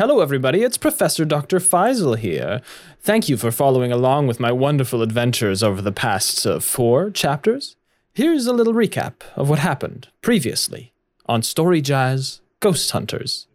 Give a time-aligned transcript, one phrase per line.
[0.00, 0.62] hello, everybody.
[0.62, 1.58] It's Professor Dr.
[1.58, 2.62] Faisal here.
[3.02, 7.76] Thank you for following along with my wonderful adventures over the past uh, four chapters.
[8.14, 10.94] Here's a little recap of what happened previously
[11.26, 13.46] on Story Jazz Ghost Hunters.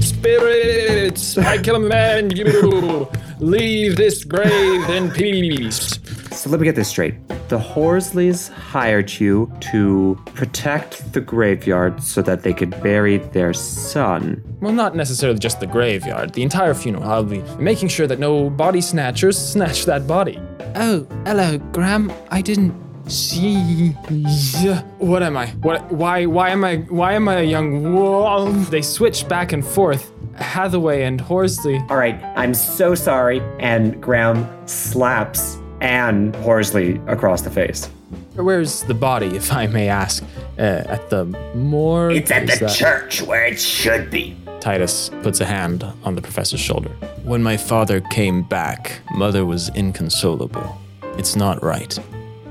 [0.00, 3.08] Spirits, I command you,
[3.38, 6.00] leave this grave in peace.
[6.38, 7.16] So let me get this straight.
[7.48, 14.44] The Horsleys hired you to protect the graveyard so that they could bury their son.
[14.60, 17.02] Well, not necessarily just the graveyard, the entire funeral.
[17.02, 20.38] I'll be making sure that no body snatchers snatch that body.
[20.76, 22.12] Oh, hello, Graham.
[22.30, 22.72] I didn't
[23.10, 23.96] see.
[24.08, 24.82] Yeah.
[24.98, 25.48] What am I?
[25.66, 25.90] What?
[25.90, 26.24] Why?
[26.26, 26.76] Why am I?
[26.88, 28.70] Why am I a young wolf?
[28.70, 30.12] They switch back and forth.
[30.36, 31.84] Hathaway and Horsley.
[31.90, 33.42] All right, I'm so sorry.
[33.58, 37.88] And Graham slaps Anne Horsley across the face.
[38.34, 40.24] Where's the body, if I may ask?
[40.58, 41.24] Uh, at the
[41.54, 42.16] morgue.
[42.16, 44.36] It's at the that- church where it should be.
[44.60, 46.90] Titus puts a hand on the professor's shoulder.
[47.22, 50.76] When my father came back, mother was inconsolable.
[51.16, 51.96] It's not right.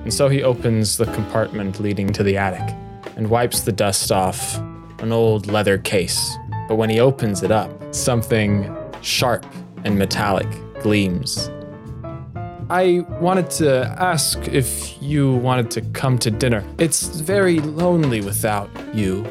[0.03, 2.75] And so he opens the compartment leading to the attic
[3.17, 4.57] and wipes the dust off
[4.99, 6.37] an old leather case.
[6.69, 9.45] But when he opens it up, something sharp
[9.83, 10.47] and metallic
[10.81, 11.49] gleams.
[12.69, 16.65] I wanted to ask if you wanted to come to dinner.
[16.77, 19.25] It's very lonely without you.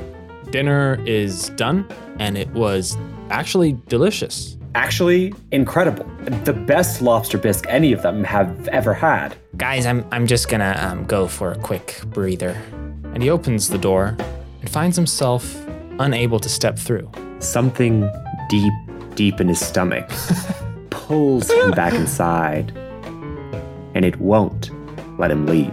[0.51, 1.87] Dinner is done,
[2.19, 2.97] and it was
[3.29, 4.57] actually delicious.
[4.75, 6.07] Actually, incredible.
[6.45, 9.37] The best lobster bisque any of them have ever had.
[9.59, 12.57] Guys, I'm, I'm just gonna um, go for a quick breather.
[13.13, 14.17] And he opens the door
[14.63, 15.63] and finds himself
[15.99, 17.11] unable to step through.
[17.41, 18.11] Something
[18.49, 18.73] deep,
[19.15, 20.09] deep in his stomach
[20.91, 22.73] pulls him back inside,
[23.97, 24.71] and it won't
[25.19, 25.73] let him leave.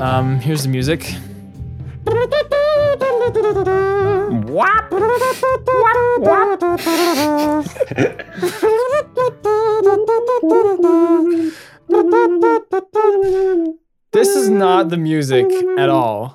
[0.00, 1.14] Um, here's the music.
[14.12, 15.44] This is not the music
[15.78, 16.32] at all.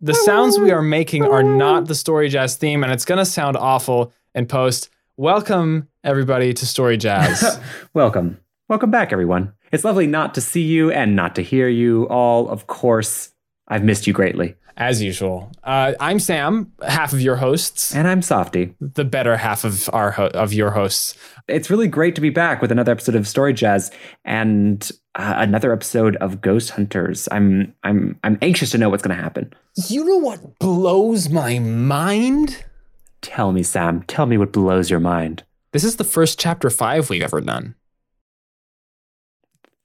[0.00, 3.56] The sounds we are making are not the Story Jazz theme, and it's gonna sound
[3.56, 4.90] awful in post.
[5.16, 7.60] Welcome, everybody, to Story Jazz.
[7.94, 8.40] Welcome.
[8.68, 9.52] Welcome back, everyone.
[9.70, 12.48] It's lovely not to see you and not to hear you all.
[12.48, 13.32] Of course,
[13.68, 14.56] I've missed you greatly.
[14.80, 18.74] As usual, uh, I'm Sam, half of your hosts, And I'm Softy.
[18.80, 21.14] the better half of our ho- of your hosts.
[21.48, 23.90] It's really great to be back with another episode of Story Jazz
[24.24, 27.28] and uh, another episode of Ghost Hunters.
[27.30, 29.52] I'm I'm I'm anxious to know what's going to happen.
[29.90, 32.64] You know what blows my mind?
[33.20, 34.02] Tell me, Sam.
[34.04, 35.44] Tell me what blows your mind.
[35.72, 37.74] This is the first chapter five we've ever done.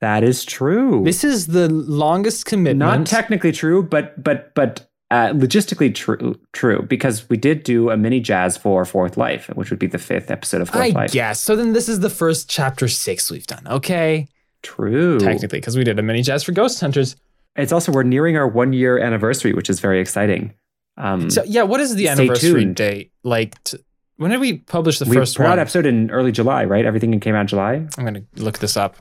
[0.01, 1.03] That is true.
[1.03, 2.79] This is the longest commitment.
[2.79, 6.35] Not technically true, but but but uh, logistically true.
[6.51, 9.97] True because we did do a mini jazz for Fourth Life, which would be the
[9.97, 11.11] fifth episode of Fourth I Life.
[11.11, 11.39] guess.
[11.41, 13.65] So then this is the first chapter six we've done.
[13.67, 14.27] Okay.
[14.63, 15.19] True.
[15.19, 17.15] Technically, because we did a mini jazz for Ghost Hunters.
[17.55, 20.53] It's also we're nearing our one year anniversary, which is very exciting.
[20.97, 22.75] Um, So yeah, what is the anniversary tuned.
[22.75, 23.11] date?
[23.23, 23.77] Like, t-
[24.17, 25.59] when did we publish the we first put one?
[25.59, 26.83] episode in early July, right?
[26.85, 27.85] Everything came out in July.
[27.97, 28.95] I'm gonna look this up.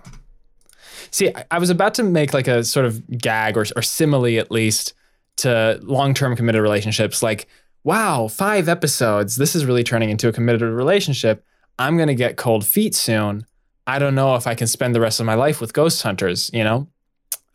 [1.10, 4.50] See, I- was about to make like a sort of gag or, or simile at
[4.50, 4.94] least
[5.36, 7.22] to long-term committed relationships.
[7.22, 7.46] Like,
[7.82, 9.36] wow, five episodes.
[9.36, 11.44] This is really turning into a committed relationship.
[11.78, 13.46] I'm gonna get cold feet soon.
[13.86, 16.50] I don't know if I can spend the rest of my life with ghost hunters.
[16.54, 16.88] You know,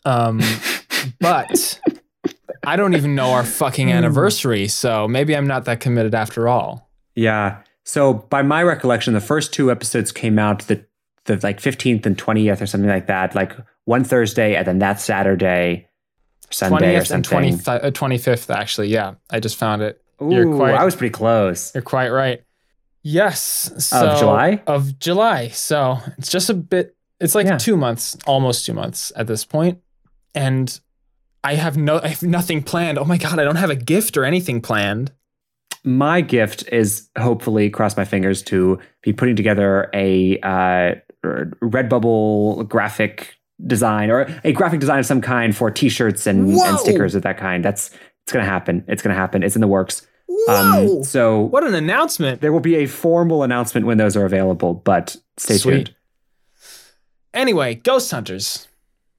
[0.05, 0.41] um,
[1.19, 1.79] but
[2.65, 4.67] I don't even know our fucking anniversary.
[4.67, 6.89] So maybe I'm not that committed after all.
[7.15, 7.61] Yeah.
[7.83, 10.85] So by my recollection, the first two episodes came out the
[11.29, 13.53] the like fifteenth and twentieth or something like that, like
[13.85, 15.87] one Thursday and then that Saturday,
[16.51, 17.59] Sunday or 20th and something.
[17.59, 18.89] 20, uh, 25th, actually.
[18.89, 20.01] Yeah, I just found it.
[20.21, 21.73] Ooh, You're quite- I was pretty close.
[21.73, 22.43] You're quite right.
[23.01, 23.71] Yes.
[23.77, 24.61] So, July?
[24.67, 25.47] Of July.
[25.49, 27.57] So it's just a bit, it's like Yeah.
[27.57, 29.79] two months, almost two months at this point.
[30.35, 30.77] And
[31.43, 32.97] I have no, I have nothing planned.
[32.99, 35.11] Oh my God, I don't have a gift or anything planned.
[35.85, 43.35] My gift is hopefully, cross my fingers, to be putting together a uh, Redbubble graphic
[43.65, 47.37] design or a graphic design of some kind for T-shirts and, and stickers of that
[47.37, 47.63] kind.
[47.63, 47.91] That's
[48.23, 48.83] it's gonna happen.
[48.87, 49.43] It's gonna happen.
[49.43, 50.05] It's in the works.
[50.27, 50.97] Whoa.
[50.99, 52.39] Um, so what an announcement.
[52.41, 55.73] there will be a formal announcement when those are available, but stay Sweet.
[55.87, 55.95] tuned.
[57.33, 58.67] Anyway, Ghost Hunters.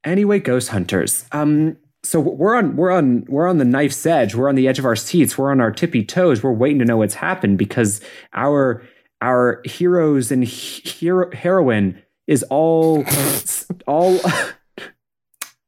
[0.05, 1.25] Anyway, Ghost Hunters.
[1.33, 4.35] Um, So we're on we're on we're on the knife's edge.
[4.35, 5.37] We're on the edge of our seats.
[5.37, 6.43] We're on our tippy toes.
[6.43, 8.01] We're waiting to know what's happened because
[8.33, 8.83] our
[9.21, 13.05] our heroes and hero, heroine is all
[13.87, 14.19] all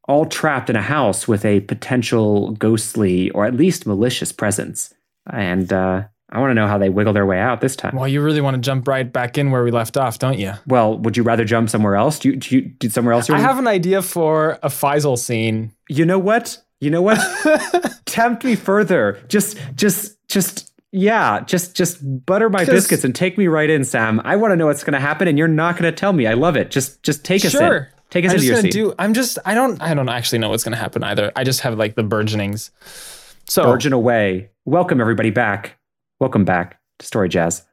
[0.08, 4.92] all trapped in a house with a potential ghostly or at least malicious presence.
[5.30, 7.94] And uh, I want to know how they wiggle their way out this time.
[7.94, 10.54] Well, you really want to jump right back in where we left off, don't you?
[10.66, 12.18] Well, would you rather jump somewhere else?
[12.18, 13.28] Do you, do you did somewhere else?
[13.30, 15.72] I have an idea for a Faisal scene.
[15.88, 16.58] You know what?
[16.80, 17.18] You know what?
[18.06, 19.20] Tempt me further.
[19.28, 21.40] Just, just, just, yeah.
[21.40, 24.20] Just, just butter my biscuits and take me right in, Sam.
[24.24, 26.26] I want to know what's going to happen, and you're not going to tell me.
[26.26, 26.70] I love it.
[26.70, 27.76] Just, just take us sure.
[27.76, 27.86] in.
[28.12, 28.72] Take us I'm into just your seat.
[28.72, 28.94] do.
[28.98, 29.38] I'm just.
[29.46, 29.80] I don't.
[29.80, 31.32] I don't actually know what's gonna happen either.
[31.34, 32.68] I just have like the burgeonings.
[33.48, 34.50] So Virgin away.
[34.66, 35.78] Welcome everybody back.
[36.20, 37.64] Welcome back to Story Jazz.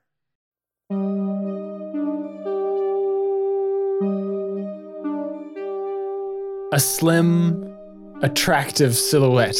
[6.71, 7.75] a slim,
[8.21, 9.57] attractive silhouette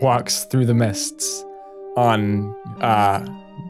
[0.00, 1.44] walks through the mists
[1.96, 3.24] on uh,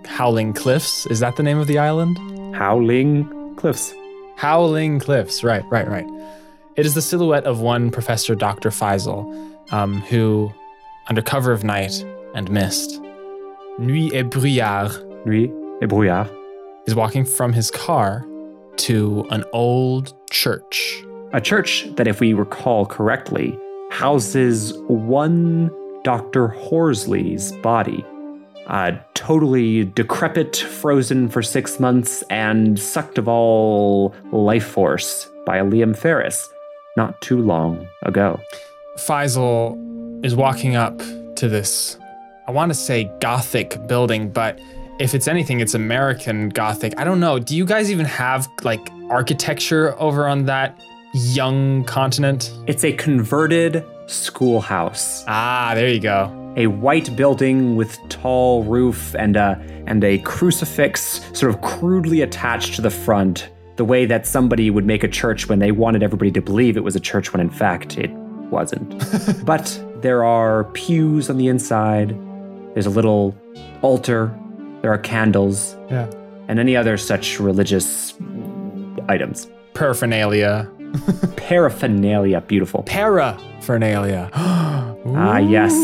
[0.06, 1.06] Howling Cliffs.
[1.06, 2.18] Is that the name of the island?
[2.54, 3.94] Howling Cliffs.
[4.36, 5.42] Howling Cliffs.
[5.44, 6.06] Right, right, right.
[6.76, 8.70] It is the silhouette of one Professor Dr.
[8.70, 9.24] Faisal,
[9.72, 10.52] um, who,
[11.08, 12.04] under cover of night
[12.34, 13.00] and mist,
[13.78, 14.90] nuit et brouillard,
[15.24, 15.50] Nuit
[15.82, 16.28] et brouillard.
[16.86, 18.26] is walking from his car
[18.76, 21.02] to an old church.
[21.32, 23.56] A church that, if we recall correctly,
[23.90, 25.70] houses one
[26.02, 26.48] Dr.
[26.48, 28.04] Horsley's body.
[28.66, 35.96] Uh, totally decrepit, frozen for six months, and sucked of all life force by Liam
[35.96, 36.48] Ferris
[36.96, 38.40] not too long ago.
[38.98, 40.98] Faisal is walking up
[41.36, 41.98] to this,
[42.46, 44.58] I want to say Gothic building, but
[45.00, 46.94] if it's anything, it's American Gothic.
[46.96, 47.38] I don't know.
[47.38, 50.80] Do you guys even have like architecture over on that
[51.14, 52.52] young continent?
[52.66, 55.24] It's a converted schoolhouse.
[55.26, 56.43] Ah, there you go.
[56.56, 62.74] A white building with tall roof and a and a crucifix sort of crudely attached
[62.76, 66.30] to the front the way that somebody would make a church when they wanted everybody
[66.30, 68.10] to believe it was a church when in fact it
[68.50, 68.94] wasn't
[69.44, 72.10] but there are pews on the inside
[72.74, 73.36] there's a little
[73.82, 74.32] altar
[74.82, 76.08] there are candles Yeah.
[76.48, 78.14] and any other such religious
[79.08, 80.70] items Paraphernalia.
[81.36, 84.30] paraphernalia beautiful Paraphernalia.
[85.06, 85.74] Ah, yes.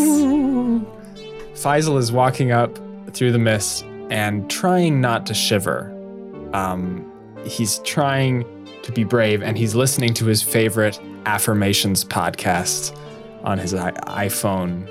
[1.62, 2.78] Faisal is walking up
[3.12, 5.92] through the mist and trying not to shiver.
[6.54, 7.10] Um,
[7.44, 8.44] he's trying
[8.82, 12.96] to be brave and he's listening to his favorite affirmations podcast
[13.44, 13.92] on his I-
[14.26, 14.88] iPhone,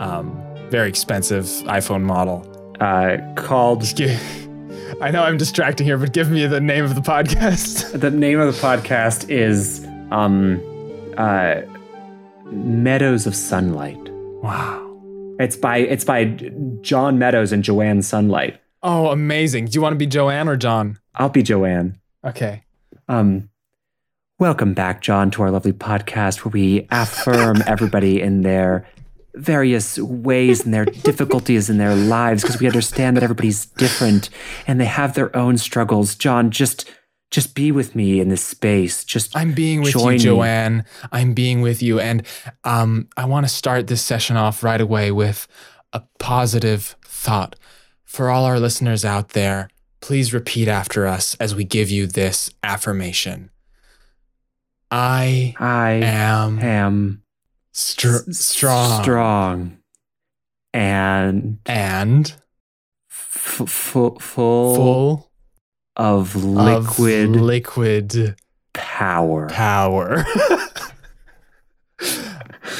[0.00, 2.46] um, very expensive iPhone model.
[2.80, 3.82] uh, called
[5.00, 7.92] I know I'm distracting here, but give me the name of the podcast.
[8.00, 10.60] the name of the podcast is um
[11.18, 11.60] uh
[12.46, 13.98] Meadows of Sunlight.
[14.42, 14.89] wow.
[15.40, 16.26] It's by it's by
[16.82, 18.60] John Meadows and Joanne Sunlight.
[18.82, 19.66] Oh, amazing.
[19.66, 20.98] Do you want to be Joanne or John?
[21.14, 21.98] I'll be Joanne.
[22.22, 22.62] Okay.
[23.08, 23.48] Um
[24.38, 28.86] welcome back John to our lovely podcast where we affirm everybody in their
[29.34, 34.28] various ways and their difficulties in their lives because we understand that everybody's different
[34.66, 36.16] and they have their own struggles.
[36.16, 36.84] John, just
[37.30, 39.04] just be with me in this space.
[39.04, 40.18] Just I'm being with you, me.
[40.18, 40.84] Joanne.
[41.12, 42.00] I'm being with you.
[42.00, 42.26] And
[42.64, 45.46] um, I want to start this session off right away with
[45.92, 47.56] a positive thought.
[48.04, 49.68] For all our listeners out there,
[50.00, 53.50] please repeat after us as we give you this affirmation
[54.90, 57.22] I I am am
[57.72, 59.78] str- strong, strong,
[60.74, 62.34] and and
[63.08, 65.29] f- f- full, full
[65.96, 68.36] of of liquid liquid
[68.72, 69.48] power.
[69.48, 70.24] power.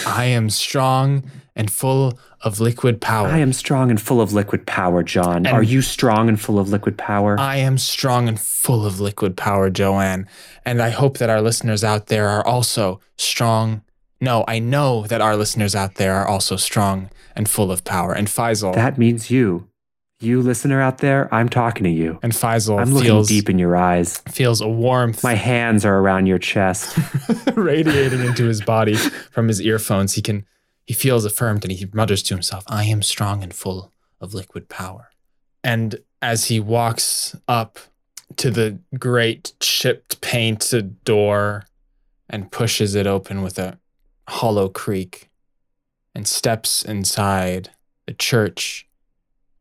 [0.06, 3.28] I am strong and full of liquid power.
[3.28, 5.46] I am strong and full of liquid power, John.
[5.46, 7.38] And- Are you strong and full of liquid power?
[7.38, 10.26] I am strong and full of liquid power, Joanne.
[10.64, 13.82] And I hope that our listeners out there are also strong.
[14.22, 18.12] No, I know that our listeners out there are also strong and full of power.
[18.14, 19.66] And Faisal, that means you.
[20.20, 22.18] You listener out there, I'm talking to you.
[22.22, 24.18] and Faisal I'm looking feels, deep in your eyes.
[24.28, 26.98] feels a warmth My hands are around your chest.
[27.54, 30.14] radiating into his body from his earphones.
[30.14, 30.44] He can
[30.86, 34.68] he feels affirmed and he mutters to himself, I am strong and full of liquid
[34.68, 35.10] power.
[35.62, 37.78] And as he walks up
[38.36, 41.64] to the great chipped painted door
[42.28, 43.78] and pushes it open with a
[44.28, 45.30] hollow creak
[46.14, 47.70] and steps inside
[48.06, 48.86] the church,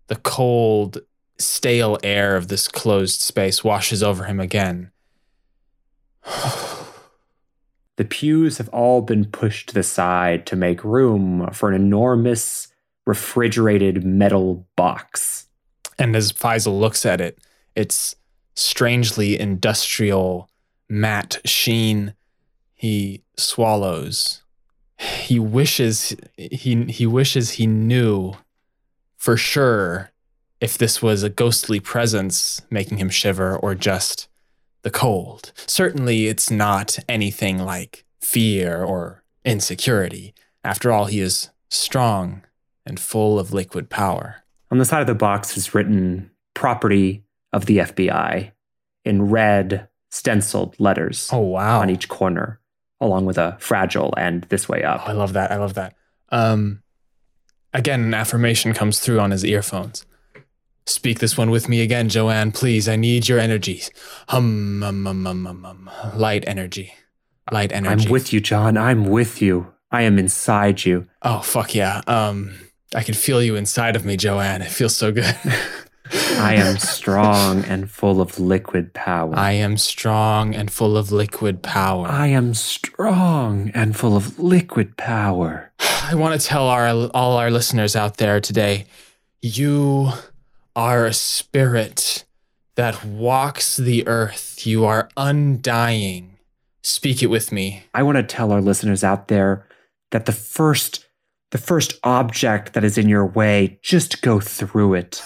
[0.10, 1.00] the cold,
[1.38, 4.92] stale air of this closed space washes over him again.
[7.96, 12.70] The pews have all been pushed to the side to make room for an enormous
[13.06, 15.48] refrigerated metal box.
[15.98, 17.40] And as Faisal looks at it,
[17.76, 18.16] it's
[18.56, 20.50] strangely industrial,
[20.88, 22.14] matte sheen.
[22.74, 24.44] He swallows.
[24.98, 28.34] He wishes he he wishes he knew
[29.20, 30.10] for sure
[30.60, 34.28] if this was a ghostly presence making him shiver or just
[34.82, 35.52] the cold.
[35.68, 40.34] Certainly it's not anything like fear or insecurity.
[40.64, 42.42] After all, he is strong
[42.86, 44.44] and full of liquid power.
[44.72, 47.24] On the side of the box is written property
[47.54, 48.52] of the FBI
[49.06, 51.82] in red stenciled letters Oh wow.
[51.82, 52.60] on each corner,
[53.00, 55.08] along with a fragile and this way Oh, up.
[55.10, 55.52] I love that.
[55.52, 55.96] I love that.
[56.30, 56.82] Um,
[57.74, 60.06] again, an affirmation comes through on his earphones.
[60.86, 62.90] Speak this one with me again, Joanne, please.
[62.90, 63.92] I need your energies.
[64.30, 66.20] Hum, hum, hum, hum, hum, hum.
[66.20, 66.94] Light energy.
[67.52, 68.06] Light energy.
[68.06, 68.78] I'm with you, John.
[68.78, 69.74] I'm with you.
[69.92, 71.08] I am inside you.
[71.22, 72.02] Oh, fuck yeah.
[72.08, 72.56] Um,
[72.96, 74.62] I can feel you inside of me, Joanne.
[74.62, 75.36] It feels so good.
[76.12, 79.36] I am strong and full of liquid power.
[79.36, 82.08] I am strong and full of liquid power.
[82.08, 85.72] I am strong and full of liquid power.
[85.80, 88.86] I want to tell our all our listeners out there today,
[89.42, 90.12] you
[90.76, 92.26] are a spirit
[92.76, 94.66] that walks the earth.
[94.66, 96.38] You are undying.
[96.82, 97.84] Speak it with me.
[97.94, 99.68] I want to tell our listeners out there
[100.12, 101.06] that the first
[101.52, 105.22] the first object that is in your way, just go through it.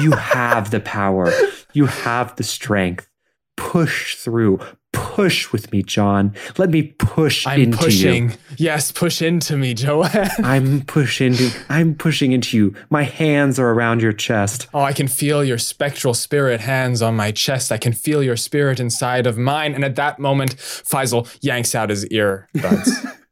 [0.00, 1.30] you have the power.
[1.72, 3.08] You have the strength.
[3.56, 4.60] Push through.
[4.92, 6.34] Push with me, John.
[6.56, 8.30] Let me push I'm into pushing.
[8.30, 8.36] you.
[8.56, 10.30] Yes, push into me, Joanne.
[10.38, 12.74] I'm pushing into I'm pushing into you.
[12.88, 14.66] My hands are around your chest.
[14.72, 17.70] Oh, I can feel your spectral spirit hands on my chest.
[17.70, 19.74] I can feel your spirit inside of mine.
[19.74, 22.88] And at that moment, Faisal yanks out his earbuds.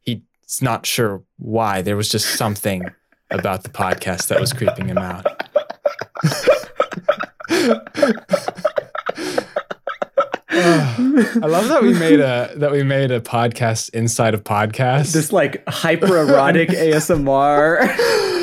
[0.47, 1.83] He's not sure why.
[1.83, 2.85] There was just something
[3.31, 5.27] about the podcast that was creeping him out.
[10.49, 15.13] I love that we made a that we made a podcast inside of podcasts.
[15.13, 17.81] This like hypererotic ASMR.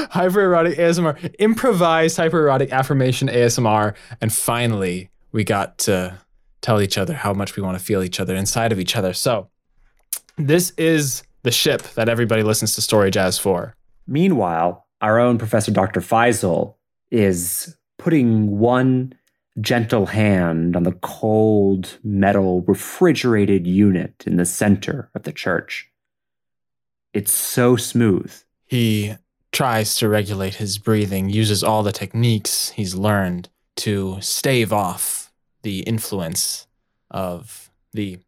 [0.09, 6.19] hypererotic ASMR, improvised hypererotic affirmation ASMR, and finally we got to
[6.61, 9.13] tell each other how much we want to feel each other inside of each other.
[9.13, 9.49] So
[10.37, 13.75] this is the ship that everybody listens to Story Jazz for.
[14.07, 16.01] Meanwhile, our own Professor Dr.
[16.01, 16.75] Faisal
[17.11, 19.13] is putting one
[19.61, 25.89] gentle hand on the cold metal refrigerated unit in the center of the church.
[27.13, 28.33] It's so smooth.
[28.65, 29.15] He
[29.51, 35.31] tries to regulate his breathing, uses all the techniques he's learned to stave off
[35.61, 36.67] the influence
[37.11, 38.19] of the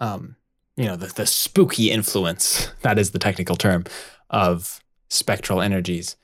[0.00, 0.36] um
[0.76, 3.84] you know the, the spooky influence that is the technical term
[4.30, 6.16] of spectral energies.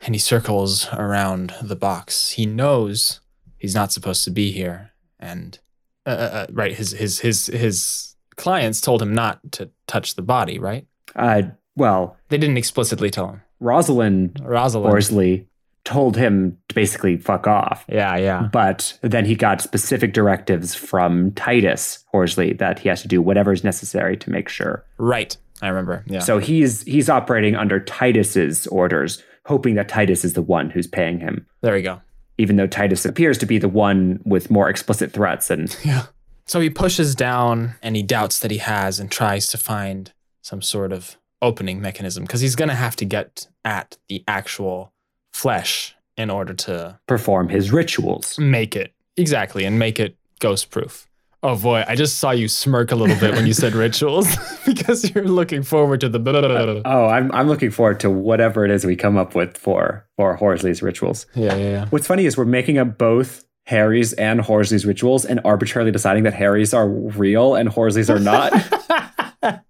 [0.00, 2.32] And he circles around the box.
[2.32, 3.20] He knows
[3.58, 4.92] he's not supposed to be here.
[5.18, 5.58] And
[6.06, 10.58] uh, uh, right his his his his clients told him not to touch the body
[10.58, 10.86] right?
[11.16, 11.42] Uh,
[11.74, 13.42] well, they didn't explicitly tell him.
[13.60, 14.90] Rosalind rosalind.
[14.90, 15.47] Horsley
[15.88, 17.84] told him to basically fuck off.
[17.88, 23.08] yeah yeah But then he got specific directives from Titus Horsley that he has to
[23.08, 24.84] do whatever is necessary to make sure.
[24.98, 30.32] right i remember yeah So he's he's operating under Titus's orders, hoping that Titus is
[30.34, 31.46] the one who's paying him.
[31.62, 32.00] there we go
[32.36, 36.04] Even though Titus appears to be the one with more explicit threats and Yeah.
[36.46, 40.92] So he pushes down any doubts that he has and tries to find some sort
[40.92, 44.92] of opening mechanism because he's going to have to get at the actual
[45.38, 48.38] flesh in order to perform his rituals.
[48.38, 51.06] make it exactly and make it ghost proof.
[51.44, 54.26] Oh boy, I just saw you smirk a little bit when you said rituals
[54.66, 56.82] because you're looking forward to the.
[56.84, 60.34] Oh, I'm I'm looking forward to whatever it is we come up with for for
[60.34, 61.26] Horsley's rituals.
[61.36, 61.86] Yeah, yeah, yeah.
[61.90, 66.34] What's funny is we're making up both Harry's and Horsley's rituals and arbitrarily deciding that
[66.34, 68.52] Harry's are real and Horsley's are not.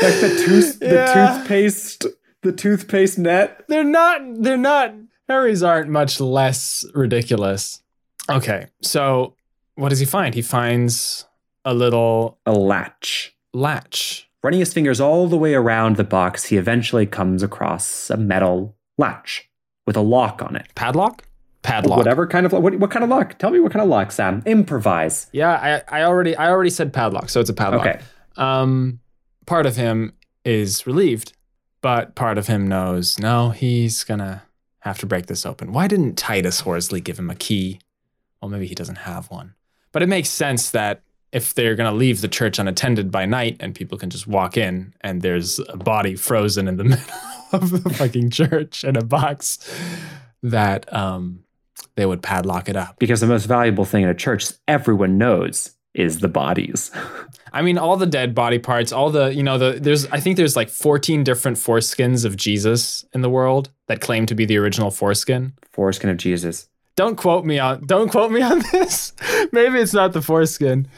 [0.00, 2.06] Like the tooth the toothpaste
[2.48, 3.64] the toothpaste net.
[3.68, 4.94] they're not they're not
[5.28, 7.82] Harry's aren't much less ridiculous.
[8.30, 9.34] Okay, so
[9.74, 10.34] what does he find?
[10.34, 11.26] He finds
[11.64, 13.34] a little A latch.
[13.52, 14.28] latch.
[14.42, 18.74] Running his fingers all the way around the box, he eventually comes across a metal
[18.96, 19.50] latch
[19.86, 20.68] with a lock on it.
[20.74, 21.24] Padlock?
[21.62, 21.98] Padlock.
[21.98, 23.36] Whatever kind of what, what kind of lock?
[23.38, 24.42] Tell me what kind of lock, Sam.
[24.46, 25.26] Improvise.
[25.32, 27.86] Yeah, I, I already I already said padlock, so it's a padlock.
[27.86, 28.00] Okay.
[28.36, 29.00] Um
[29.44, 30.12] part of him
[30.44, 31.32] is relieved,
[31.80, 34.42] but part of him knows no, he's gonna
[34.80, 35.72] have to break this open.
[35.72, 37.80] Why didn't Titus Horsley give him a key?
[38.40, 39.54] Well, maybe he doesn't have one.
[39.92, 43.56] But it makes sense that if they're going to leave the church unattended by night
[43.60, 47.04] and people can just walk in and there's a body frozen in the middle
[47.52, 49.58] of the fucking church in a box,
[50.42, 51.44] that um,
[51.96, 52.98] they would padlock it up.
[52.98, 56.90] Because the most valuable thing in a church, everyone knows, is the bodies.
[57.52, 60.36] I mean, all the dead body parts, all the, you know, the, there's, I think
[60.36, 64.58] there's like 14 different foreskins of Jesus in the world that claim to be the
[64.58, 65.52] original foreskin.
[65.70, 66.68] Foreskin of Jesus.
[66.96, 69.12] Don't quote me on, don't quote me on this.
[69.52, 70.88] Maybe it's not the foreskin.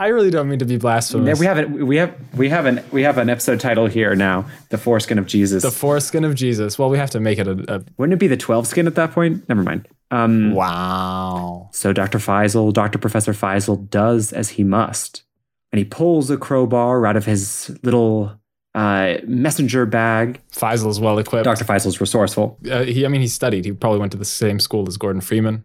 [0.00, 1.40] I really don't mean to be blasphemous.
[1.40, 1.68] We have it.
[1.70, 4.46] We have we have an we have an episode title here now.
[4.68, 5.64] The foreskin of Jesus.
[5.64, 6.78] the foreskin of Jesus.
[6.78, 8.94] Well, we have to make it a, a Wouldn't it be the twelve skin at
[8.94, 9.48] that point?
[9.48, 9.88] Never mind.
[10.12, 11.68] Um, wow.
[11.72, 12.18] So Dr.
[12.18, 12.98] Faisal, Dr.
[12.98, 15.24] Professor Faisal, does as he must,
[15.72, 18.38] and he pulls a crowbar out of his little
[18.74, 20.40] uh, messenger bag.
[20.52, 21.44] Faisal's well equipped.
[21.44, 21.64] Dr.
[21.64, 22.58] Faisal's resourceful.
[22.70, 23.64] uh, he, I mean, he studied.
[23.64, 25.64] He probably went to the same school as Gordon Freeman,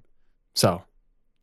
[0.55, 0.83] so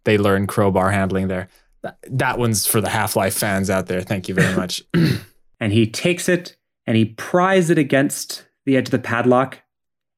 [0.05, 1.49] they learned crowbar handling there.
[1.83, 4.02] That, that one's for the Half Life fans out there.
[4.02, 4.83] Thank you very much.
[5.61, 9.59] and he takes it and he pries it against the edge of the padlock,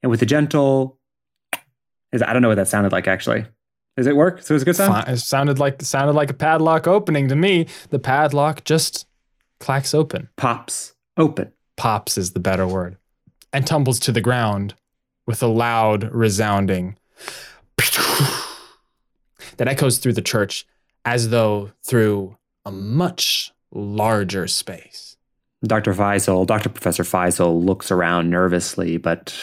[0.03, 0.99] and with a gentle,
[2.13, 3.45] I don't know what that sounded like actually.
[3.97, 4.43] Does it work?
[4.43, 5.09] So it's a good sound.
[5.09, 7.67] It sounded like sounded like a padlock opening to me.
[7.91, 9.07] The padlock just
[9.61, 10.29] clacks open.
[10.37, 11.53] Pops open.
[11.77, 12.97] Pops is the better word,
[13.53, 14.75] and tumbles to the ground
[15.27, 16.97] with a loud, resounding
[19.57, 20.67] that echoes through the church
[21.05, 25.17] as though through a much larger space.
[25.65, 25.95] Dr.
[25.95, 26.69] Faisal, Dr.
[26.69, 29.35] Professor Faisal looks around nervously, but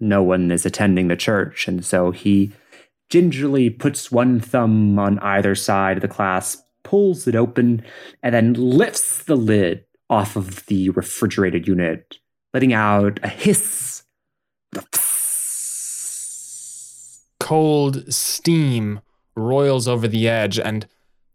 [0.00, 2.52] no one is attending the church, and so he
[3.08, 7.82] gingerly puts one thumb on either side of the class, pulls it open,
[8.22, 12.18] and then lifts the lid off of the refrigerated unit,
[12.54, 14.02] letting out a hiss.
[17.40, 19.00] Cold steam
[19.34, 20.86] roils over the edge and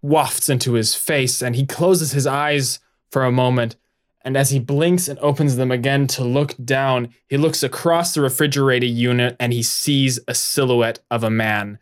[0.01, 3.75] wafts into his face, and he closes his eyes for a moment.
[4.23, 8.21] And as he blinks and opens them again to look down, he looks across the
[8.21, 11.79] refrigerated unit and he sees a silhouette of a man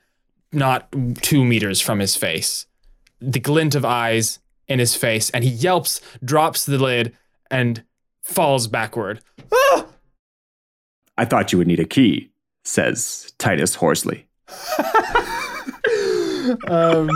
[0.52, 2.66] not two meters from his face.
[3.20, 7.16] The glint of eyes in his face, and he yelps, drops the lid,
[7.50, 7.84] and
[8.24, 9.22] falls backward.
[9.54, 9.86] Ah!
[11.18, 12.32] I thought you would need a key,
[12.63, 14.28] says Titus hoarsely.
[16.68, 17.10] um,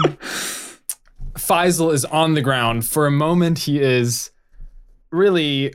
[1.33, 2.85] Faisal is on the ground.
[2.85, 4.31] For a moment, he is
[5.15, 5.73] really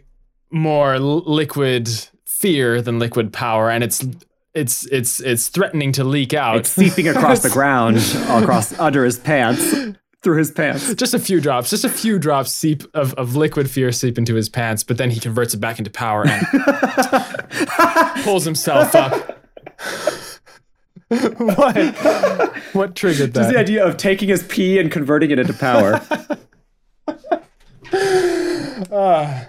[0.51, 1.89] more liquid
[2.25, 4.05] fear than liquid power, and it's
[4.55, 6.57] it's it's it's threatening to leak out.
[6.57, 7.99] It's seeping across the ground,
[8.29, 9.75] across under his pants,
[10.23, 10.95] through his pants.
[10.95, 14.35] just a few drops, just a few drops seep of, of liquid fear seep into
[14.35, 16.47] his pants, but then he converts it back into power and
[18.25, 19.39] pulls himself up.
[21.39, 22.57] what?
[22.73, 23.41] What triggered that?
[23.41, 26.01] Just the idea of taking his pee and converting it into power.
[28.93, 29.47] Ah.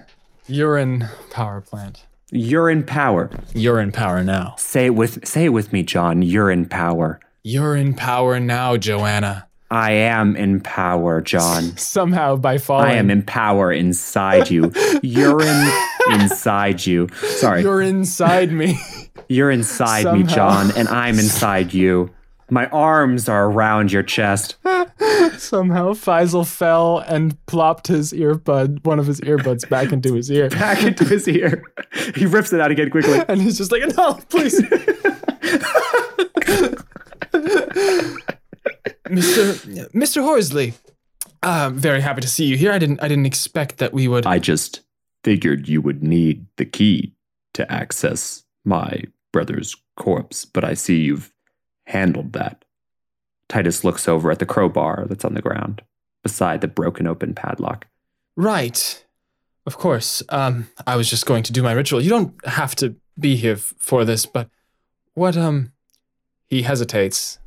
[0.48, 2.06] Urine power plant.
[2.32, 3.30] Urine power.
[3.54, 4.56] Urine power now.
[4.58, 6.22] Say it with say it with me, John.
[6.22, 7.20] Urine power.
[7.44, 9.48] You're in power now, Joanna.
[9.70, 11.64] I am in power, John.
[11.78, 12.88] Somehow by falling.
[12.88, 14.72] I am in power inside you.
[15.02, 15.72] Urine
[16.12, 17.08] inside you.
[17.38, 17.62] Sorry.
[17.62, 18.78] You're inside me.
[19.30, 22.12] You're inside me, John, and I'm inside you.
[22.52, 24.58] My arms are around your chest.
[25.38, 30.50] Somehow Faisal fell and plopped his earbud, one of his earbuds, back into his ear.
[30.62, 31.64] Back into his ear.
[32.16, 33.22] He rips it out again quickly.
[33.28, 34.60] And he's just like, no, please.
[39.08, 39.92] Mr.
[39.94, 40.22] Mr.
[40.22, 40.74] Horsley,
[41.44, 42.72] I'm very happy to see you here.
[42.72, 44.82] I didn't I didn't expect that we would I just
[45.24, 47.14] figured you would need the key
[47.54, 51.32] to access my brother's corpse, but I see you've
[51.88, 52.64] handled that.
[53.50, 55.82] Titus looks over at the crowbar that's on the ground
[56.24, 57.86] beside the broken open padlock.
[58.36, 59.04] Right.
[59.66, 60.24] Of course.
[60.30, 62.02] Um, I was just going to do my ritual.
[62.02, 64.50] You don't have to be here f- for this, but
[65.14, 65.74] what, um,
[66.48, 67.40] he hesitates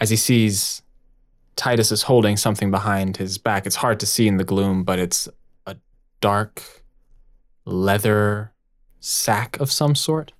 [0.00, 0.82] as he sees
[1.58, 3.66] Titus is holding something behind his back.
[3.66, 5.28] It's hard to see in the gloom, but it's
[5.66, 5.76] a
[6.20, 6.62] dark
[7.64, 8.52] leather
[9.00, 10.32] sack of some sort.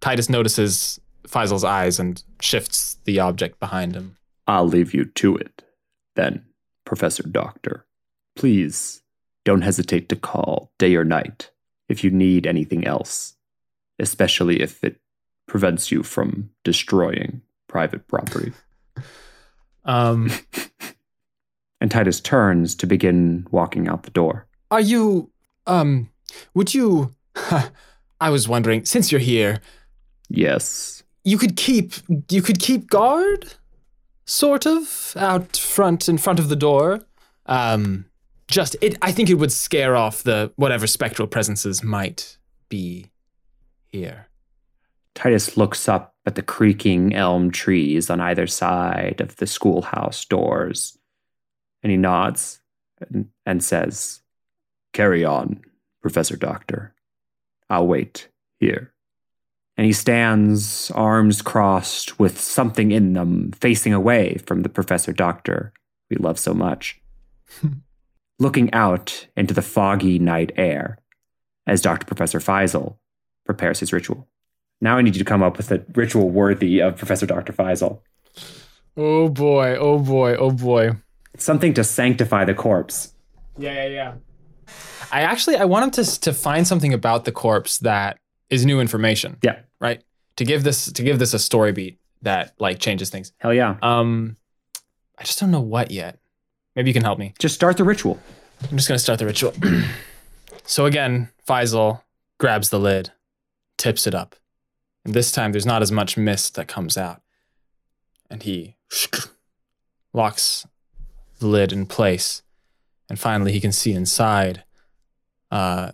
[0.00, 0.98] Titus notices
[1.32, 4.16] Faisal's eyes and shifts the object behind him.
[4.46, 5.62] I'll leave you to it.
[6.14, 6.44] Then,
[6.84, 7.86] Professor Doctor,
[8.36, 9.02] please
[9.44, 11.50] don't hesitate to call day or night
[11.88, 13.34] if you need anything else,
[13.98, 15.00] especially if it
[15.46, 18.52] prevents you from destroying private property.
[19.84, 20.30] Um,
[21.80, 24.46] And Titus turns to begin walking out the door.
[24.70, 25.32] Are you,
[25.66, 26.08] um,
[26.54, 27.12] would you,
[28.20, 29.60] I was wondering, since you're here,
[30.28, 31.94] Yes, you could keep,
[32.30, 33.54] you could keep guard?
[34.24, 37.00] sort of, out front in front of the door.
[37.46, 38.06] Um,
[38.48, 38.96] just it.
[39.02, 43.10] I think it would scare off the whatever spectral presences might be
[43.86, 44.28] here.
[45.14, 50.98] Titus looks up at the creaking elm trees on either side of the schoolhouse doors,
[51.82, 52.60] and he nods
[53.00, 54.22] and, and says,
[54.92, 55.60] Carry on,
[56.00, 56.94] Professor Doctor.
[57.68, 58.28] I'll wait
[58.60, 58.91] here.
[59.82, 65.72] And he stands, arms crossed, with something in them, facing away from the professor doctor
[66.08, 67.00] we love so much,
[68.38, 70.98] looking out into the foggy night air
[71.66, 72.06] as Dr.
[72.06, 72.94] Professor Faisal
[73.44, 74.28] prepares his ritual.
[74.80, 77.52] Now I need you to come up with a ritual worthy of Professor Dr.
[77.52, 78.02] Faisal.
[78.96, 79.74] Oh boy!
[79.74, 80.36] Oh boy!
[80.36, 80.92] Oh boy!
[81.36, 83.14] Something to sanctify the corpse.
[83.58, 84.14] Yeah, yeah, yeah.
[85.10, 88.20] I actually I want him to to find something about the corpse that
[88.52, 89.38] is new information.
[89.42, 89.60] Yeah.
[89.82, 90.02] Right.
[90.36, 93.32] To give this to give this a story beat that like changes things.
[93.38, 93.76] Hell yeah.
[93.82, 94.36] Um,
[95.18, 96.20] I just don't know what yet.
[96.76, 97.34] Maybe you can help me.
[97.38, 98.18] Just start the ritual.
[98.70, 99.52] I'm just gonna start the ritual.
[100.64, 102.02] so again, Faisal
[102.38, 103.10] grabs the lid,
[103.76, 104.36] tips it up,
[105.04, 107.20] and this time there's not as much mist that comes out,
[108.30, 108.76] and he
[110.12, 110.66] locks
[111.40, 112.42] the lid in place,
[113.10, 114.62] and finally he can see inside.
[115.50, 115.90] Uh,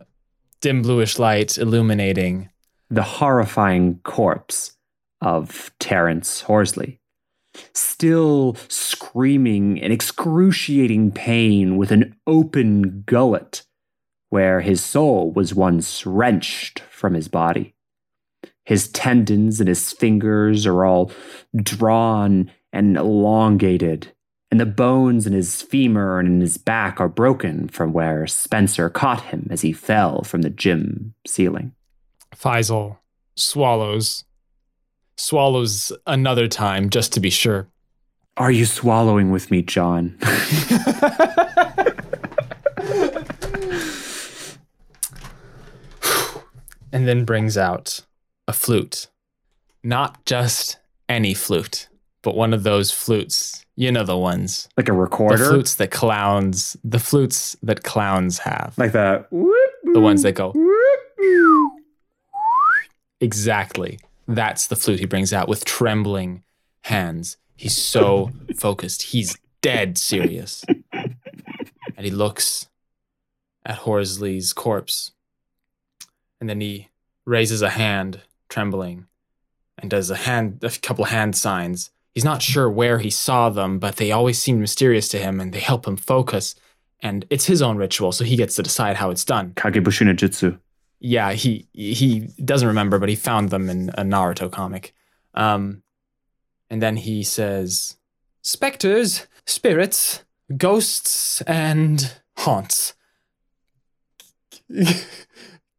[0.61, 2.51] dim bluish light illuminating
[2.91, 4.77] the horrifying corpse
[5.21, 7.01] of Terence Horsley,
[7.75, 13.65] still screaming in excruciating pain with an open gullet
[14.31, 17.75] where his soul was once wrenched from his body.
[18.65, 21.11] His tendons and his fingers are all
[21.57, 24.13] drawn and elongated,
[24.51, 28.91] and the bones in his femur and in his back are broken from where Spencer
[28.91, 31.73] caught him as he fell from the gym ceiling.
[32.39, 32.99] Faisal
[33.37, 34.25] swallows,
[35.17, 37.69] swallows another time just to be sure.
[38.37, 40.17] Are you swallowing with me, John?
[46.93, 48.03] and then brings out
[48.47, 49.09] a flute.
[49.83, 51.89] Not just any flute,
[52.23, 53.65] but one of those flutes.
[53.75, 54.69] You know the ones.
[54.77, 55.39] like a recorder?
[55.39, 58.75] The flutes that clowns, the flutes that clowns have.
[58.77, 59.27] Like the
[59.93, 60.53] the ones that go
[63.21, 63.99] exactly.
[64.27, 66.43] That's the flute he brings out with trembling
[66.83, 67.37] hands.
[67.57, 69.03] He's so focused.
[69.03, 70.65] He's dead serious.
[70.93, 72.69] And he looks
[73.65, 75.13] at Horsley's corpse.
[76.41, 76.89] And then he
[77.27, 79.07] raises a hand, trembling,
[79.77, 81.91] and does a hand a couple hand signs.
[82.15, 85.53] He's not sure where he saw them, but they always seem mysterious to him and
[85.53, 86.55] they help him focus.
[87.01, 90.07] And it's his own ritual, so he gets to decide how it's done Kage Bunshin
[90.07, 90.59] no Jutsu.
[91.01, 94.95] Yeah, he he doesn't remember, but he found them in a Naruto comic.
[95.35, 95.83] Um,
[96.71, 97.97] and then he says,
[98.43, 100.25] "Specters, spirits,
[100.57, 102.95] ghosts, and haunts.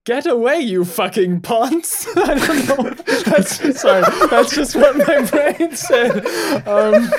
[0.06, 2.90] Get away, you fucking ponce!" I don't know.
[3.24, 4.04] That's sorry.
[4.30, 5.22] That's just what my
[5.58, 6.26] brain said.
[6.66, 7.10] Um,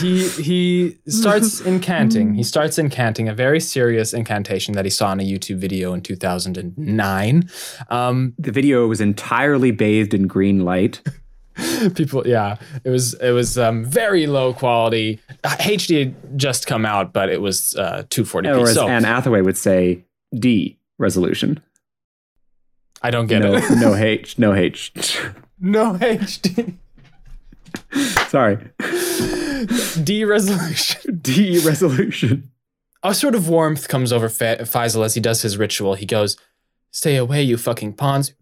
[0.00, 2.36] he he starts incanting.
[2.36, 6.00] He starts incanting a very serious incantation that he saw in a YouTube video in
[6.02, 7.50] 2009.
[7.88, 11.00] Um, The video was entirely bathed in green light.
[11.94, 15.20] people, yeah, it was it was um, very low quality.
[15.44, 18.58] HD had just come out, but it was uh, 240p.
[18.58, 20.04] Or as so Anne Hathaway would say,
[20.34, 21.60] D resolution.
[23.02, 23.64] I don't get no, it.
[23.70, 24.92] no H, no H.
[25.60, 26.74] no HD
[28.28, 28.58] Sorry.
[30.04, 31.18] D resolution.
[31.22, 32.50] D resolution.
[33.02, 35.94] a sort of warmth comes over Fa- Faisal as he does his ritual.
[35.94, 36.36] He goes,
[36.90, 38.32] "Stay away, you fucking pawns."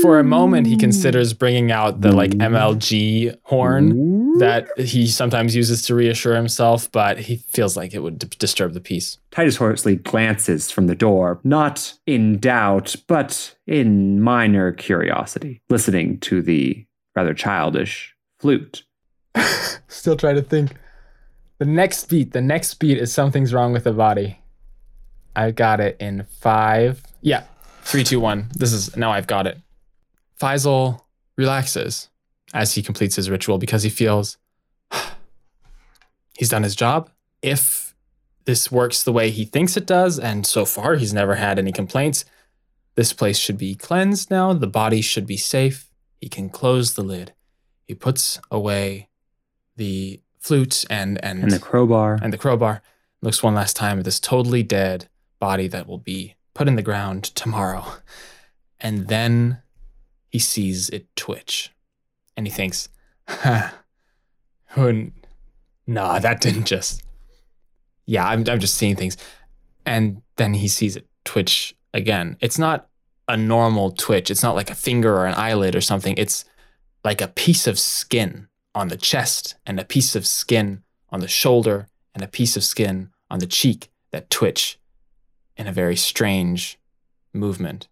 [0.00, 5.82] For a moment, he considers bringing out the like MLG horn that he sometimes uses
[5.82, 9.18] to reassure himself, but he feels like it would d- disturb the peace.
[9.30, 16.42] Titus Horsley glances from the door, not in doubt, but in minor curiosity, listening to
[16.42, 18.11] the rather childish
[18.42, 18.82] flute.
[19.88, 20.74] Still trying to think.
[21.58, 24.40] The next beat, the next beat is something's wrong with the body.
[25.36, 27.02] I got it in five.
[27.20, 27.44] Yeah,
[27.82, 28.50] three, two, one.
[28.54, 29.58] This is now I've got it.
[30.40, 31.02] Faisal
[31.36, 32.08] relaxes
[32.52, 34.38] as he completes his ritual because he feels
[36.36, 37.08] he's done his job.
[37.40, 37.94] If
[38.44, 41.70] this works the way he thinks it does, and so far he's never had any
[41.70, 42.24] complaints,
[42.96, 44.52] this place should be cleansed now.
[44.52, 45.88] The body should be safe.
[46.20, 47.32] He can close the lid.
[47.92, 49.10] He puts away
[49.76, 52.18] the flute and and And the crowbar.
[52.22, 52.80] and the crowbar.
[53.20, 56.82] Looks one last time at this totally dead body that will be put in the
[56.82, 57.84] ground tomorrow.
[58.80, 59.58] And then
[60.30, 61.70] he sees it twitch.
[62.34, 62.88] And he thinks,
[63.28, 63.74] ha,
[64.68, 65.10] who,
[65.86, 67.02] nah, that didn't just,
[68.06, 69.18] yeah, I'm, I'm just seeing things.
[69.84, 72.38] And then he sees it twitch again.
[72.40, 72.88] It's not
[73.28, 74.30] a normal twitch.
[74.30, 76.14] It's not like a finger or an eyelid or something.
[76.16, 76.46] It's
[77.04, 81.28] like a piece of skin on the chest and a piece of skin on the
[81.28, 84.78] shoulder and a piece of skin on the cheek that twitch
[85.56, 86.78] in a very strange
[87.34, 87.88] movement.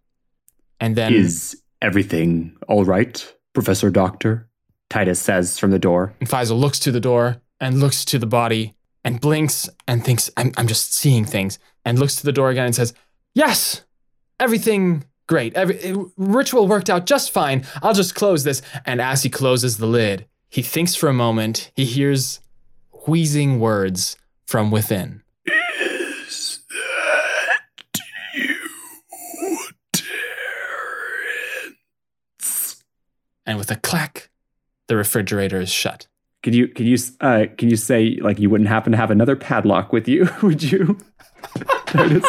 [0.79, 4.47] And then Is everything all right, Professor Doctor?
[4.89, 6.13] Titus says from the door.
[6.19, 10.29] and Faisal looks to the door and looks to the body and blinks and thinks,
[10.37, 12.93] I'm, I'm just seeing things, and looks to the door again and says,
[13.33, 13.83] Yes,
[14.39, 15.53] everything great.
[15.55, 17.65] Every, it- ritual worked out just fine.
[17.81, 18.61] I'll just close this.
[18.85, 21.71] And as he closes the lid, he thinks for a moment.
[21.73, 22.41] He hears
[23.07, 25.23] wheezing words from within.
[25.47, 27.61] Is that
[28.35, 29.57] you,
[32.41, 32.83] Terrence?
[33.45, 34.29] And with a clack,
[34.87, 36.07] the refrigerator is shut.
[36.43, 39.37] Could you could you uh can you say like you wouldn't happen to have another
[39.37, 40.29] padlock with you?
[40.43, 40.97] Would you?
[41.85, 42.25] Titus?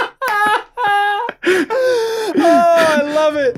[1.44, 3.56] oh, I love it.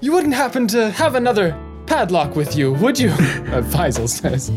[0.00, 3.10] You wouldn't happen to have another padlock with you, would you?
[3.52, 4.50] Uh, Faisal says.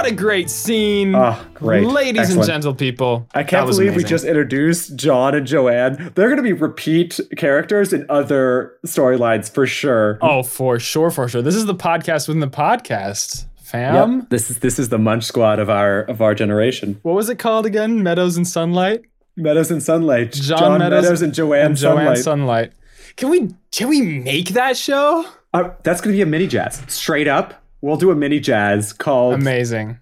[0.00, 1.14] What a great scene.
[1.14, 1.86] Oh, great.
[1.86, 2.40] Ladies Excellent.
[2.40, 3.28] and gentle people.
[3.34, 6.12] I can't believe we just introduced John and Joanne.
[6.14, 10.18] They're going to be repeat characters in other storylines for sure.
[10.22, 11.42] Oh, for sure, for sure.
[11.42, 14.20] This is the podcast within the podcast, fam.
[14.20, 14.30] Yep.
[14.30, 16.98] This is this is the Munch Squad of our of our generation.
[17.02, 18.02] What was it called again?
[18.02, 19.02] Meadows and Sunlight?
[19.36, 20.32] Meadows and Sunlight.
[20.32, 22.18] John Meadows and Joanne and Joanne Sunlight.
[22.24, 22.72] Sunlight.
[23.16, 25.26] Can we can we make that show?
[25.52, 26.82] Uh, that's going to be a mini jazz.
[26.88, 29.98] Straight up, we'll do a mini jazz called Amazing.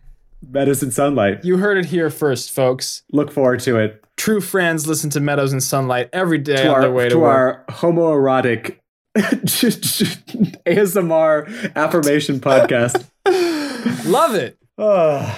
[0.49, 1.45] Meadows and Sunlight.
[1.45, 3.03] You heard it here first, folks.
[3.13, 4.05] Look forward to it.
[4.17, 7.11] True friends listen to Meadows and Sunlight every day To on our their way to,
[7.11, 7.65] to work.
[7.69, 8.77] our homoerotic
[10.67, 13.05] ASMR affirmation podcast.
[14.07, 14.57] Love it.
[14.77, 15.35] Uh,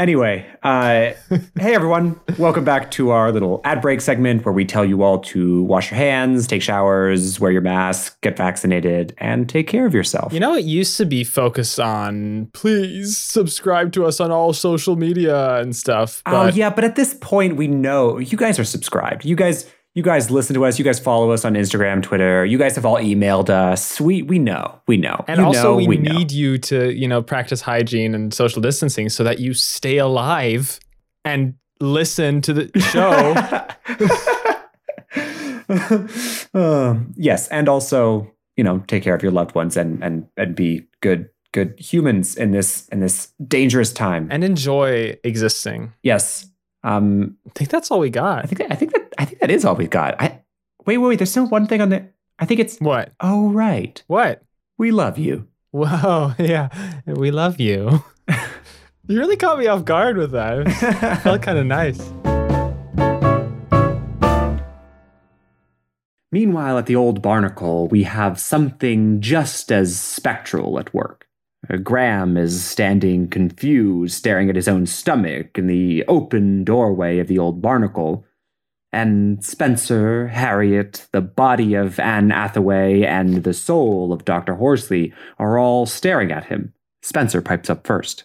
[0.00, 1.12] anyway, uh,
[1.60, 5.18] hey everyone, welcome back to our little ad break segment where we tell you all
[5.18, 9.94] to wash your hands, take showers, wear your mask, get vaccinated, and take care of
[9.94, 10.32] yourself.
[10.32, 14.96] You know, it used to be focused on please subscribe to us on all social
[14.96, 16.22] media and stuff.
[16.26, 19.24] oh But yeah, but at this point, we know you guys are subscribed.
[19.26, 20.78] You guys, you guys listen to us.
[20.78, 22.44] You guys follow us on Instagram, Twitter.
[22.44, 24.00] You guys have all emailed us.
[24.00, 26.12] We we know, we know, and You also know, we, know.
[26.12, 30.78] need you to, you know, practice hygiene and social distancing so that you stay alive
[31.24, 33.34] and listen to the show.
[36.54, 40.54] Um, yes, and also you know take care of your loved ones and and and
[40.54, 44.28] be good good humans in this in this dangerous time.
[44.30, 45.92] and enjoy existing.
[46.02, 46.46] yes,
[46.82, 48.44] um, I think that's all we got.
[48.44, 50.20] I think that, I think that I think that is all we've got.
[50.20, 50.40] I
[50.86, 51.18] wait wait wait.
[51.18, 52.08] There's still one thing on the.
[52.38, 53.12] I think it's What?
[53.20, 54.02] oh right.
[54.06, 54.42] What?
[54.78, 55.46] We love you.
[55.72, 56.68] Whoa, yeah.
[57.06, 58.02] We love you.
[58.28, 60.66] you really caught me off guard with that.
[60.66, 62.00] It felt kind of nice.
[66.32, 71.26] Meanwhile, at the old barnacle, we have something just as spectral at work.
[71.68, 77.28] Uh, Graham is standing confused, staring at his own stomach in the open doorway of
[77.28, 78.24] the old barnacle.
[78.92, 84.54] And Spencer, Harriet, the body of Anne Hathaway, and the soul of Dr.
[84.56, 86.72] Horsley are all staring at him.
[87.02, 88.24] Spencer pipes up first.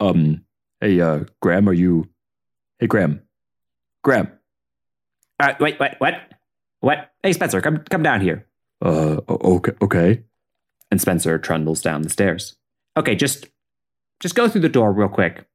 [0.00, 0.44] Um,
[0.80, 2.08] hey, uh, Graham, are you.
[2.78, 3.22] Hey, Graham.
[4.02, 4.32] Graham.
[5.38, 5.94] Uh, wait, what?
[5.98, 6.14] What?
[6.80, 7.12] What?
[7.22, 8.46] Hey, Spencer, come, come down here.
[8.82, 10.22] Uh, okay, okay.
[10.90, 12.56] And Spencer trundles down the stairs.
[12.96, 13.46] Okay, just,
[14.20, 15.46] just go through the door real quick.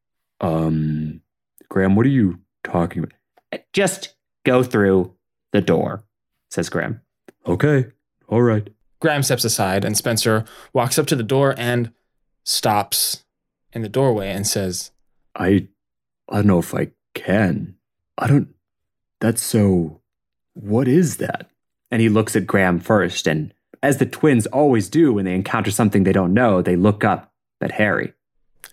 [0.41, 1.21] Um,
[1.69, 3.61] Graham, what are you talking about?
[3.73, 5.13] Just go through
[5.51, 6.03] the door,
[6.49, 7.01] says Graham.
[7.45, 7.87] Okay,
[8.27, 8.67] all right.
[8.99, 11.91] Graham steps aside, and Spencer walks up to the door and
[12.43, 13.23] stops
[13.71, 14.91] in the doorway and says,
[15.35, 15.67] I,
[16.27, 17.75] I don't know if I can.
[18.17, 18.49] I don't.
[19.21, 20.01] That's so.
[20.53, 21.49] What is that?
[21.91, 25.71] And he looks at Graham first, and as the twins always do when they encounter
[25.71, 28.13] something they don't know, they look up at Harry.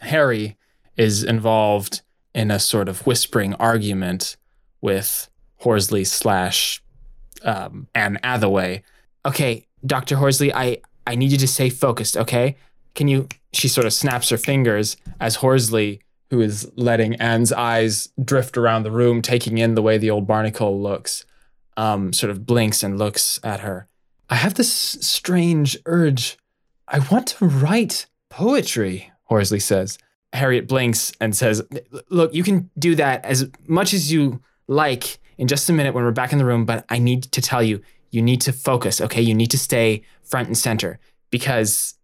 [0.00, 0.56] Harry
[0.96, 2.02] is involved
[2.34, 4.36] in a sort of whispering argument
[4.80, 6.82] with Horsley slash
[7.42, 8.82] um, Anne Hathaway.
[9.24, 10.16] Okay, Dr.
[10.16, 12.56] Horsley, I, I need you to stay focused, okay?
[12.94, 13.28] Can you?
[13.52, 18.82] She sort of snaps her fingers as Horsley, who is letting Anne's eyes drift around
[18.82, 21.24] the room, taking in the way the old barnacle looks,
[21.76, 23.88] um, sort of blinks and looks at her.
[24.28, 26.38] I have this strange urge.
[26.88, 29.98] I want to write Poetry, Horsley says.
[30.32, 31.62] Harriet blinks and says,
[32.10, 36.04] Look, you can do that as much as you like in just a minute when
[36.04, 39.00] we're back in the room, but I need to tell you, you need to focus,
[39.00, 39.22] okay?
[39.22, 40.98] You need to stay front and center
[41.30, 41.94] because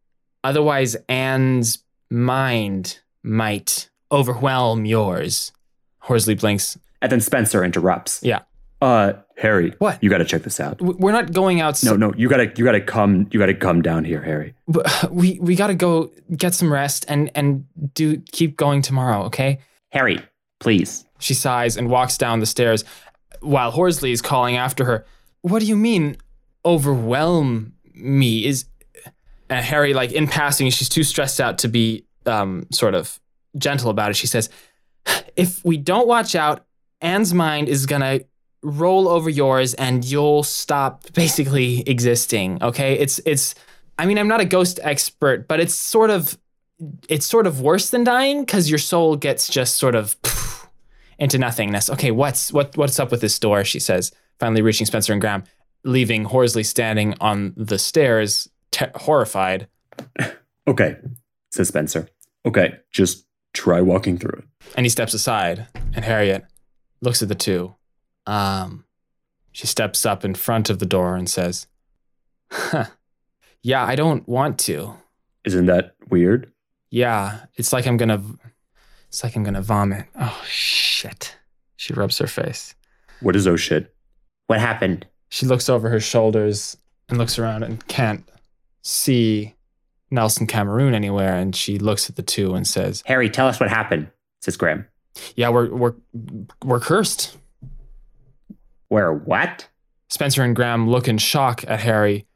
[0.45, 5.53] otherwise Anne's mind might overwhelm yours.
[6.01, 6.79] Horsley blinks.
[7.01, 8.21] And then Spencer interrupts.
[8.23, 8.41] Yeah.
[8.83, 9.73] Uh, Harry.
[9.79, 10.03] What?
[10.03, 10.83] You got to check this out.
[10.83, 11.83] We're not going out.
[11.85, 14.55] No, no, you gotta, you gotta come, you gotta come down here, Harry.
[14.67, 17.65] But we we got to go get some rest and and
[17.95, 19.61] do keep going tomorrow, okay?
[19.91, 20.21] Harry,
[20.59, 21.07] please.
[21.21, 22.85] She sighs and walks down the stairs
[23.41, 25.07] while Horsley is calling after her.
[25.43, 26.17] What do you mean
[26.65, 28.45] overwhelm me?
[28.45, 28.65] Is
[29.49, 33.21] and Harry like in passing she's too stressed out to be um sort of
[33.57, 34.17] gentle about it.
[34.17, 34.49] She says,
[35.37, 36.65] "If we don't watch out,
[37.01, 38.25] Anne's mind is going to
[38.63, 42.95] roll over yours and you'll stop basically existing, okay?
[42.95, 43.55] It's it's
[43.99, 46.39] I mean, I'm not a ghost expert, but it's sort of
[47.09, 50.17] it's sort of worse than dying cuz your soul gets just sort of
[51.19, 51.91] into nothingness.
[51.91, 53.65] Okay, what's what what's up with this door?
[53.65, 55.45] She says, finally reaching Spencer and Graham,
[55.85, 59.69] leaving Horsley standing on the stairs, te- horrified.
[60.69, 60.95] Okay,
[61.51, 62.09] says Spencer.
[62.47, 64.45] Okay, just try walking through it.
[64.77, 66.45] And he steps aside, and Harriet
[67.01, 67.75] looks at the two.
[68.27, 68.85] Um,
[69.53, 71.67] she steps up in front of the door and says,
[72.51, 72.87] huh,
[73.63, 74.95] "Yeah, I don't want to.
[75.45, 76.51] Isn't that weird?
[76.91, 78.23] Yeah, it's like I'm gonna,
[79.09, 80.07] it's like I'm gonna vomit.
[80.19, 81.37] Oh shit!"
[81.77, 82.75] She rubs her face.
[83.21, 83.95] What is oh shit?
[84.47, 85.07] What happened?
[85.31, 86.77] She looks over her shoulders
[87.09, 88.29] and looks around and can't
[88.83, 89.55] see
[90.11, 91.37] Nelson Cameroon anywhere.
[91.37, 94.87] And she looks at the two and says, Harry, tell us what happened, says Graham.
[95.37, 95.95] "Yeah, we're we're
[96.65, 97.37] we're cursed."
[98.93, 99.67] Where what?
[100.11, 102.27] Spencer and Graham look in shock at Harry,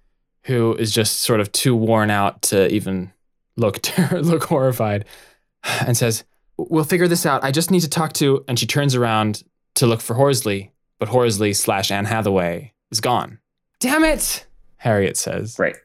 [0.44, 3.12] who is just sort of too worn out to even
[3.56, 5.04] look ter- look horrified,
[5.86, 6.24] and says,
[6.56, 7.44] "We'll figure this out.
[7.44, 9.42] I just need to talk to." And she turns around
[9.74, 13.38] to look for Horsley, but Horsley slash Anne Hathaway is gone.
[13.78, 14.46] Damn it!
[14.78, 15.58] Harriet says.
[15.58, 15.76] Right.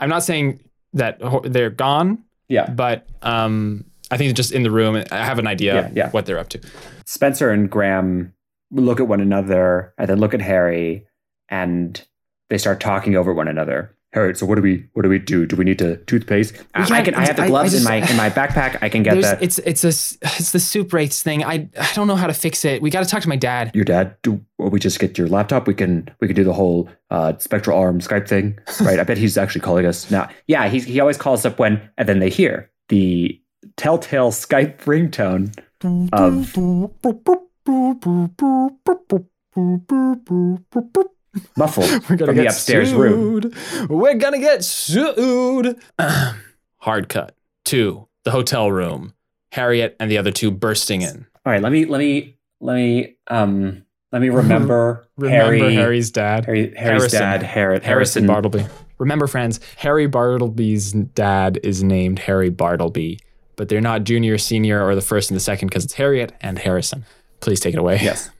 [0.00, 0.60] I'm not saying
[0.94, 2.70] that they're gone, Yeah.
[2.70, 5.04] but um, I think they're just in the room.
[5.10, 6.10] I have an idea Yeah, yeah.
[6.12, 6.60] what they're up to.
[7.04, 8.32] Spencer and Graham
[8.74, 11.06] look at one another and then look at Harry
[11.48, 12.04] and
[12.50, 13.90] they start talking over one another.
[14.12, 15.44] Harry, so what do we what do we do?
[15.44, 16.54] Do we need to toothpaste?
[16.74, 18.78] I, I can't- I have the I- I gloves just- in my in my backpack.
[18.80, 19.42] I can get that.
[19.42, 21.42] it's it's a it's the soup wraiths thing.
[21.42, 22.80] I I don't know how to fix it.
[22.80, 23.72] We got to talk to my dad.
[23.74, 25.66] Your dad, do we just get your laptop?
[25.66, 29.00] We can we can do the whole uh, spectral arm Skype thing, right?
[29.00, 30.28] I bet he's actually calling us now.
[30.46, 33.40] Yeah, he's, he always calls up when and then they hear the
[33.76, 35.58] telltale Skype ringtone
[36.12, 36.52] of
[41.56, 43.42] muffled We're gonna from get the upstairs room.
[43.42, 43.88] sued.
[43.90, 45.76] We're gonna get sued.
[46.78, 47.34] Hard cut
[47.66, 49.14] to the hotel room.
[49.52, 51.26] Harriet and the other two bursting in.
[51.46, 56.10] All right, let me let me let me um let me remember, Remember Harry, Harry's
[56.10, 57.20] dad, Harry Harry's Harrison.
[57.20, 58.26] dad, Harrison Harrison.
[58.26, 58.66] Bartleby.
[58.98, 63.18] Remember, friends, Harry Bartleby's dad is named Harry Bartleby,
[63.56, 66.58] but they're not junior, senior, or the first and the second because it's Harriet and
[66.60, 67.04] Harrison.
[67.44, 67.98] Please take it away.
[68.02, 68.30] Yes.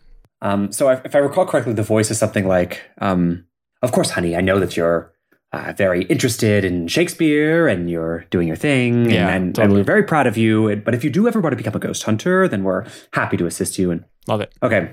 [0.43, 3.45] Um, so if, if I recall correctly, the voice is something like, um,
[3.83, 5.13] "Of course, honey, I know that you're
[5.53, 9.81] uh, very interested in Shakespeare and you're doing your thing, and, Yeah, and, and totally.
[9.81, 10.69] we're very proud of you.
[10.69, 13.37] And- But if you do ever want to become a ghost hunter, then we're happy
[13.37, 14.53] to assist you." And Love it.
[14.63, 14.91] okay,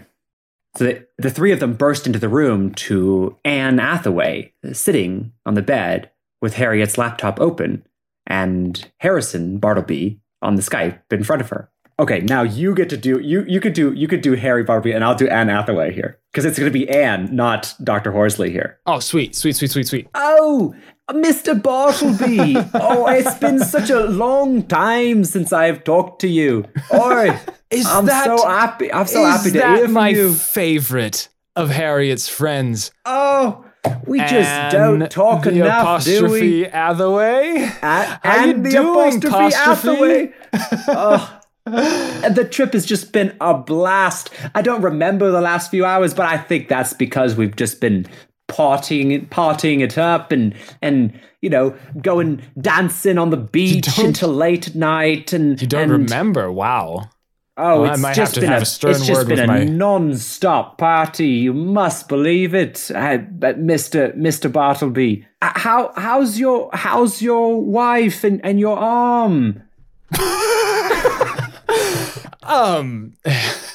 [0.75, 5.53] so the, the three of them burst into the room to Anne Hathaway sitting on
[5.55, 7.85] the bed with Harriet's laptop open
[8.27, 11.69] and Harrison Bartleby on the Skype in front of her.
[11.99, 14.91] Okay, now you get to do you you could do you could do Harry Bartleby
[14.93, 18.11] and I'll do Anne Hathaway here because it's going to be Anne, not Dr.
[18.11, 18.79] Horsley here.
[18.87, 20.07] Oh, sweet, sweet, sweet, sweet, sweet.
[20.15, 20.73] Oh,
[21.11, 21.61] Mr.
[21.61, 22.55] Bartleby!
[22.73, 26.65] oh, it's been such a long time since I've talked to you.
[26.91, 28.91] Oh, Is I'm that so happy.
[28.91, 30.33] I'm so happy to that hear from my you.
[30.33, 32.91] favorite of Harriet's friends?
[33.05, 33.65] Oh,
[34.05, 36.63] we just And don't talk the enough, do we?
[36.63, 37.55] apostrophe Hathaway.
[37.81, 40.33] A- How you and the doing, apostrophe apostrophe?
[40.33, 40.33] Hathaway.
[40.87, 44.29] oh, and the trip has just been a blast.
[44.55, 48.07] I don't remember the last few hours, but I think that's because we've just been
[48.49, 54.69] partying, partying it up, and and you know going dancing on the beach until late
[54.69, 55.33] at night.
[55.33, 56.51] And You don't and, remember?
[56.51, 57.09] Wow.
[57.57, 61.27] Oh, Well, it's just been have a, a it's just been a my- non-stop party.
[61.27, 62.89] You must believe it,
[63.57, 65.27] Mister Mister Bartleby.
[65.41, 69.61] Uh, How how's your how's your wife and, and your arm?
[72.43, 73.13] Um,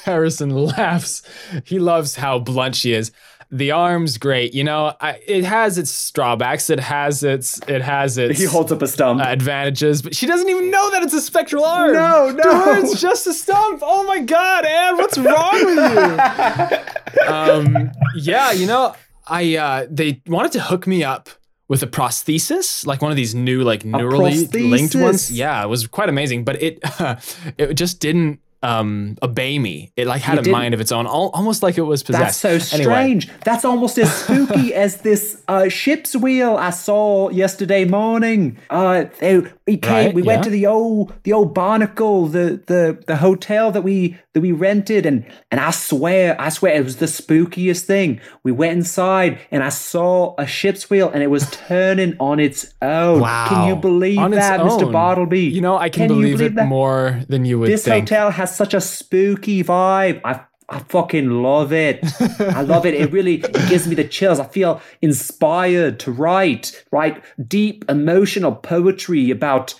[0.03, 1.21] Harrison laughs.
[1.65, 3.11] He loves how blunt she is.
[3.49, 4.53] the arm's great.
[4.53, 6.69] You know, I, it has its drawbacks.
[6.69, 9.21] It has its it has its He holds up a stump.
[9.21, 11.93] uh, advantages, but she doesn't even know that it's a spectral arm.
[11.93, 12.81] No, To her, no.
[12.81, 13.81] it's just a stump.
[13.85, 17.27] Oh my god, Anne, what's wrong with you?
[17.33, 18.93] um, yeah, you know,
[19.27, 21.29] I uh, they wanted to hook me up
[21.69, 25.31] with a prosthesis, like one of these new, like neurally linked ones.
[25.31, 26.79] Yeah, it was quite amazing, but it
[27.57, 29.91] it just didn't um obey me.
[29.95, 32.41] It like had It a mind of its own, al- almost like it was possessed.
[32.41, 33.29] That's so Anyway, strange.
[33.43, 38.57] That's almost as spooky as this uh, ship's wheel I saw yesterday morning.
[38.69, 40.05] Uh, they, we came.
[40.07, 44.17] Right, we went to the old the old Barnacle, the the the hotel that we
[44.33, 48.21] that we rented, and and I swear, I swear, it was the spookiest thing.
[48.43, 52.73] We went inside, and I saw a ship's wheel, and it was turning on its
[52.81, 53.19] own.
[53.19, 53.47] Wow.
[53.49, 54.91] Can you believe On that, Mr.
[54.91, 55.41] Bartleby?
[55.41, 56.67] You know, I can, you believe, believe it that?
[56.67, 58.09] more than you would This think.
[58.09, 60.21] hotel has such a spooky vibe.
[60.23, 62.03] I I fucking love it.
[62.39, 62.93] I love it.
[62.93, 64.39] It really it gives me the chills.
[64.39, 69.73] I feel inspired to write, write deep emotional poetry about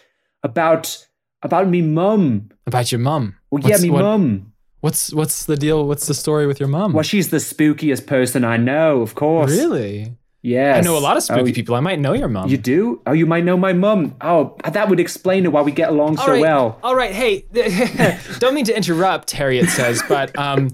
[0.44, 1.06] about
[1.44, 2.50] about me mum.
[2.66, 3.36] About your mum.
[3.52, 4.54] Well, yeah, What's- me what- mum.
[4.82, 5.88] What's what's the deal?
[5.88, 6.94] What's the story with your mum?
[6.94, 9.50] Well, she's the spookiest person I know, of course.
[9.52, 10.16] really?
[10.48, 10.78] Yes.
[10.78, 11.76] I know a lot of spooky Oh, people.
[11.76, 12.48] I might know your mum.
[12.50, 13.02] You do?
[13.06, 14.16] Oh, you might know my mum.
[14.22, 16.80] Oh, that would explain it why we get along so All right, well.
[16.84, 17.12] All right.
[17.12, 17.44] Hey,
[18.40, 19.32] don't mean to interrupt.
[19.32, 20.70] Harriet says, but um,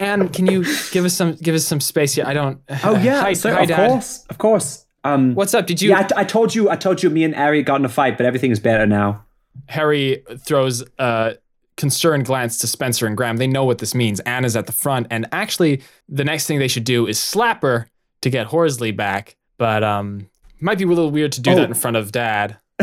[0.00, 2.24] Anne, can you give us some give us some space here?
[2.26, 2.60] I don't.
[2.82, 3.88] Oh yeah, Hi, so hi, of Dad.
[3.90, 4.84] course, of course.
[5.04, 5.66] Um, What's up?
[5.68, 5.90] Did you?
[5.90, 6.68] yeah, I, t- I told you.
[6.68, 7.08] I told you.
[7.08, 9.22] Me and Ari got in a fight, but everything is better now.
[9.68, 11.36] Harry throws a
[11.76, 13.36] concerned glance to Spencer and Graham.
[13.36, 14.18] They know what this means.
[14.20, 17.62] Anne is at the front, and actually, the next thing they should do is slap
[17.62, 17.86] her
[18.24, 19.36] to get Horsley back.
[19.56, 20.28] But um,
[20.60, 21.54] might be a little weird to do Oh.
[21.54, 22.58] that in front of Dad.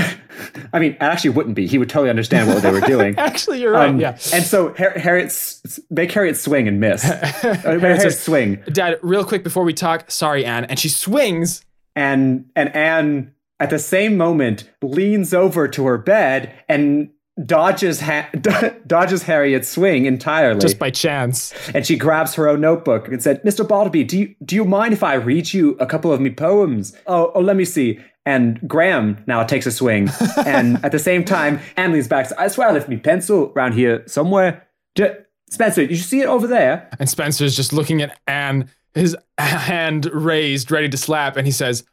[0.74, 1.68] I mean, it actually wouldn't be.
[1.68, 3.14] He would totally understand what they were doing.
[3.18, 3.90] Actually, you're right.
[3.90, 4.12] Um, yeah.
[4.34, 7.04] And so Har- Harriet, s- make Harriet swing and miss.
[7.04, 10.64] Harriet says- swing, Dad, real quick before we talk, sorry, Anne.
[10.66, 11.64] And she swings.
[11.96, 17.10] and and Anne at the same moment leans over to her bed and
[17.46, 18.30] dodges ha-
[18.88, 20.60] dodges Harriet's swing entirely.
[20.60, 21.54] Just by chance.
[21.74, 23.68] and she grabs her own notebook and said, "Mr.
[23.68, 26.96] Bartleby, do you do you mind if I read you a couple of me poems?
[27.08, 30.10] Oh, oh, let me see." And Graham now takes a swing,
[30.46, 32.32] and at the same time, Anne leans back.
[32.38, 34.68] I swear I left me pencil around here somewhere.
[34.94, 35.18] J-
[35.50, 36.88] Spencer, did you see it over there?
[37.00, 41.84] And Spencer's just looking at Anne, his hand raised, ready to slap, and he says,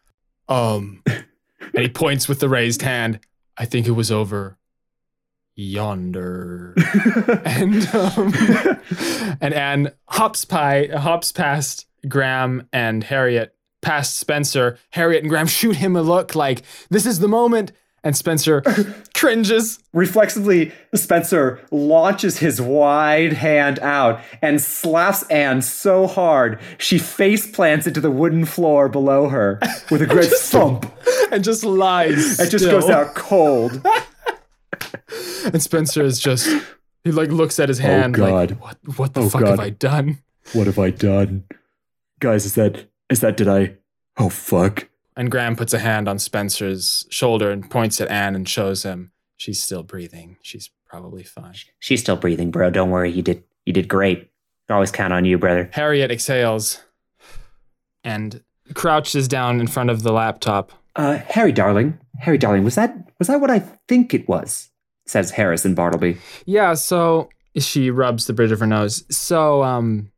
[0.51, 1.25] um, and
[1.73, 3.21] he points with the raised hand.
[3.57, 4.58] I think it was over
[5.59, 6.73] yonder.
[7.45, 8.33] and um,
[9.41, 14.79] and Anne hops by, hops past Graham and Harriet, past Spencer.
[14.91, 17.73] Harriet and Graham shoot him a look like this is the moment,
[18.05, 18.63] and Spencer
[19.15, 19.81] cringes.
[19.93, 27.89] Reflexively, Spencer launches his wide hand out and slaps Anne so hard she face plants
[27.89, 29.59] into the wooden floor below her
[29.91, 30.87] with a great thump.
[31.33, 32.39] And just lies.
[32.39, 33.85] It just goes out cold.
[35.53, 36.49] And Spencer is just
[37.05, 38.51] he like looks at his hand oh, God.
[38.51, 40.19] like what what the Oh, fuck have I done?
[40.53, 41.45] What have I done?
[42.21, 43.77] Guys, is that is that did I
[44.19, 44.89] Oh fuck.
[45.17, 49.11] And Graham puts a hand on Spencer's shoulder and points at Anne and shows him
[49.37, 50.37] she's still breathing.
[50.43, 51.55] She's probably fine.
[51.79, 52.71] She's still breathing, bro.
[52.71, 53.11] Don't worry.
[53.11, 54.31] You did you did great.
[54.69, 55.71] Always count on you, brother.
[55.73, 56.83] Harriet exhales
[58.05, 58.43] and
[58.75, 60.73] crouches down in front of the laptop.
[60.95, 61.99] Uh Harry darling.
[62.19, 64.68] Harry darling, was that was that what I think it was?
[65.09, 66.19] Says Harrison Bartleby.
[66.45, 69.05] Yeah, so she rubs the bridge of her nose.
[69.11, 70.13] So um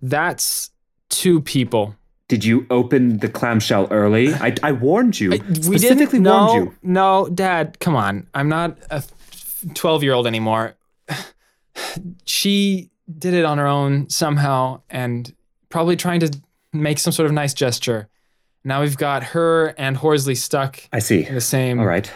[0.00, 0.70] that's
[1.10, 1.94] two people.
[2.28, 4.32] Did you open the clamshell early?
[4.32, 5.34] I, I warned you.
[5.34, 6.76] I- we Specifically didn't no, warned you.
[6.82, 8.26] No, Dad, come on.
[8.32, 9.04] I'm not a
[9.74, 10.74] 12 year old anymore.
[12.24, 15.34] She did it on her own somehow and
[15.68, 16.40] probably trying to
[16.72, 18.08] make some sort of nice gesture.
[18.64, 21.26] Now we've got her and Horsley stuck I see.
[21.26, 21.78] in the same.
[21.80, 22.10] All right.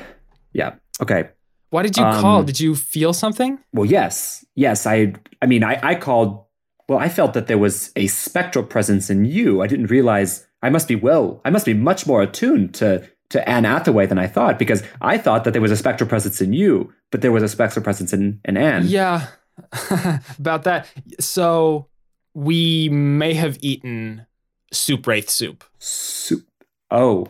[0.53, 0.75] Yeah.
[1.01, 1.29] Okay.
[1.71, 2.43] Why did you Um, call?
[2.43, 3.59] Did you feel something?
[3.73, 4.87] Well, yes, yes.
[4.87, 6.45] I, I mean, I, I called.
[6.89, 9.61] Well, I felt that there was a spectral presence in you.
[9.62, 10.47] I didn't realize.
[10.62, 11.41] I must be well.
[11.45, 15.19] I must be much more attuned to to Anne Hathaway than I thought, because I
[15.19, 18.12] thought that there was a spectral presence in you, but there was a spectral presence
[18.12, 18.85] in in Anne.
[18.87, 19.27] Yeah,
[20.39, 20.87] about that.
[21.21, 21.89] So
[22.35, 24.27] we may have eaten
[24.73, 25.64] soup wraith soup.
[25.79, 26.47] Soup.
[26.91, 27.27] Oh,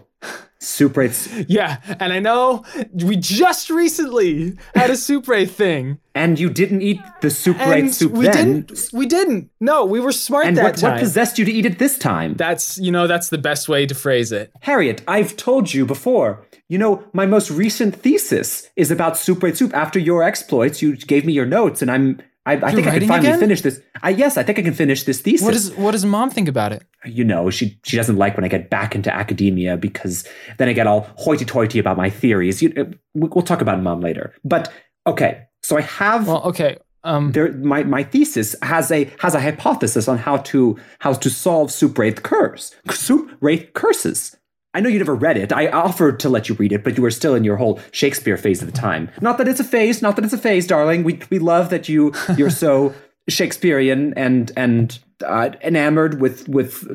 [0.58, 1.28] soup wraiths.
[1.48, 5.98] Yeah, and I know we just recently had a soup wraith thing.
[6.16, 7.28] And you didn't eat the
[7.68, 8.62] wraith soup we then.
[8.62, 8.88] didn't.
[8.94, 9.50] We didn't.
[9.60, 10.92] No, we were smart And that what, time.
[10.92, 12.32] what possessed you to eat it this time?
[12.36, 14.50] that's you know that's the best way to phrase it.
[14.62, 16.42] Harriet, I've told you before.
[16.68, 19.74] You know, my most recent thesis is about soup wraith soup.
[19.74, 23.08] After your exploits, you gave me your notes, and I'm I, I think I can
[23.08, 23.40] finally again?
[23.40, 23.80] finish this.
[24.02, 25.44] I, yes, I think I can finish this thesis.
[25.44, 26.84] What does what does mom think about it?
[27.04, 30.26] you know, she she doesn't like when I get back into academia because
[30.58, 32.62] then I get all hoity-toity about my theories.
[32.62, 32.84] You, uh,
[33.14, 34.32] we- we'll talk about mom later.
[34.44, 34.72] But
[35.06, 36.78] okay, so I have Well, okay.
[37.04, 41.30] Um, there my, my thesis has a has a hypothesis on how to how to
[41.30, 44.35] solve curse soup wraith curses.
[44.76, 45.52] I know you never read it.
[45.52, 48.36] I offered to let you read it, but you were still in your whole Shakespeare
[48.36, 49.08] phase at the time.
[49.22, 51.02] Not that it's a phase, not that it's a phase, darling.
[51.02, 52.92] We we love that you you're so
[53.28, 56.86] Shakespearean and and uh, enamored with with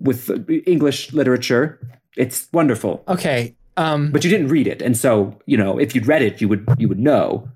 [0.00, 0.30] with
[0.66, 1.78] English literature.
[2.16, 3.02] It's wonderful.
[3.08, 3.54] okay.
[3.76, 6.48] Um, But you didn't read it, and so you know if you'd read it, you
[6.48, 7.48] would you would know.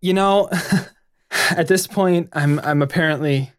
[0.00, 0.48] you know,
[1.50, 3.50] at this point, I'm I'm apparently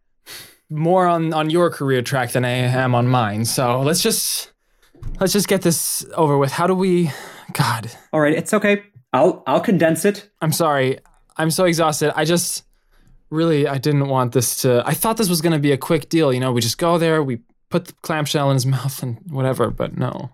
[0.69, 2.51] more on on your career track than I
[2.83, 3.43] am on mine.
[3.45, 4.53] So let's just
[5.19, 6.51] let's just get this over with.
[6.51, 7.11] How do we?
[7.53, 8.83] God, All right, it's okay.
[9.13, 10.29] I'll I'll condense it.
[10.41, 10.99] I'm sorry.
[11.37, 12.11] I'm so exhausted.
[12.15, 12.63] I just
[13.29, 14.83] really I didn't want this to.
[14.85, 16.33] I thought this was gonna be a quick deal.
[16.33, 17.39] You know, we just go there, we
[17.69, 19.69] put the clamshell in his mouth and whatever.
[19.69, 20.31] But no.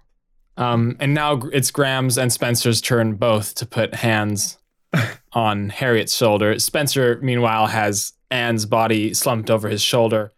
[0.57, 4.57] Um, and now it's Graham's and Spencer's turn both to put hands
[5.33, 6.57] on Harriet's shoulder.
[6.59, 10.31] Spencer, meanwhile, has Anne's body slumped over his shoulder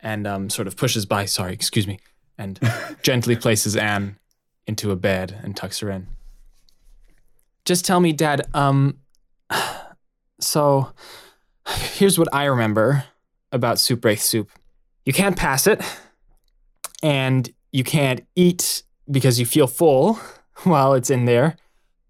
[0.00, 1.24] and um, sort of pushes by.
[1.24, 2.00] Sorry, excuse me,
[2.42, 2.60] and
[3.02, 4.18] gently places Anne
[4.66, 6.08] into a bed and tucks her in.
[7.64, 8.46] Just tell me, Dad.
[8.54, 8.98] Um,
[10.40, 10.92] so
[11.68, 13.04] here's what I remember
[13.52, 14.50] about soup wraith soup.
[15.04, 15.80] You can't pass it,
[17.02, 20.14] and you can't eat because you feel full
[20.64, 21.56] while it's in there.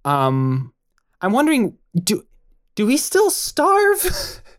[0.04, 0.72] Um,
[1.20, 2.26] I'm wondering, do
[2.74, 4.40] do we still starve?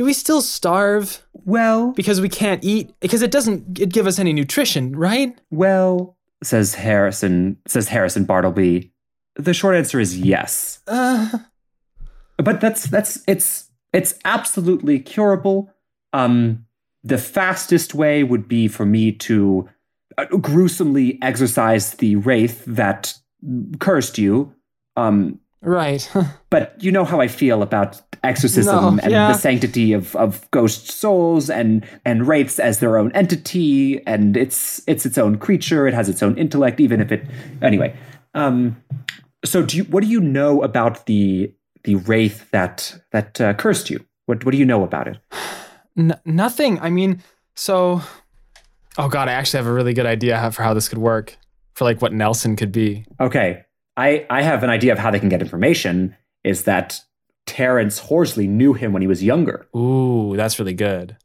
[0.00, 2.94] do we still starve Well, because we can't eat?
[3.00, 5.38] Because it doesn't it give us any nutrition, right?
[5.50, 8.90] well, says Harrison says Harrison Bartleby.
[9.36, 10.78] The short answer is yes.
[10.86, 11.28] Uh,
[12.38, 15.70] But that's that's it's it's absolutely curable.
[16.14, 16.64] Um
[17.04, 19.68] the fastest way would be for me to
[20.16, 23.12] uh, gruesomely exorcise the wraith that
[23.80, 24.54] cursed you.
[24.96, 26.10] Um right.
[26.50, 29.28] but you know how I feel about exorcism No, and yeah.
[29.32, 34.82] the sanctity of, of ghost souls and and wraiths as their own entity, and it's
[34.86, 35.86] it's its own creature.
[35.86, 37.24] It has its own intellect, even if it
[37.62, 37.96] anyway.
[38.34, 38.82] Um,
[39.44, 39.84] so do you?
[39.84, 41.52] What do you know about the
[41.84, 44.04] the wraith that that uh, cursed you?
[44.26, 45.18] What what do you know about it?
[45.96, 46.78] N- nothing.
[46.80, 47.22] I mean,
[47.54, 48.02] so.
[48.98, 51.36] Oh God, I actually have a really good idea for how this could work,
[51.74, 53.06] for like what Nelson could be.
[53.20, 53.64] Okay,
[54.00, 56.16] I I have an idea of how they can get information.
[56.42, 57.00] Is that
[57.46, 59.66] Terrence Horsley knew him when he was younger.
[59.76, 61.16] Ooh, that's really good.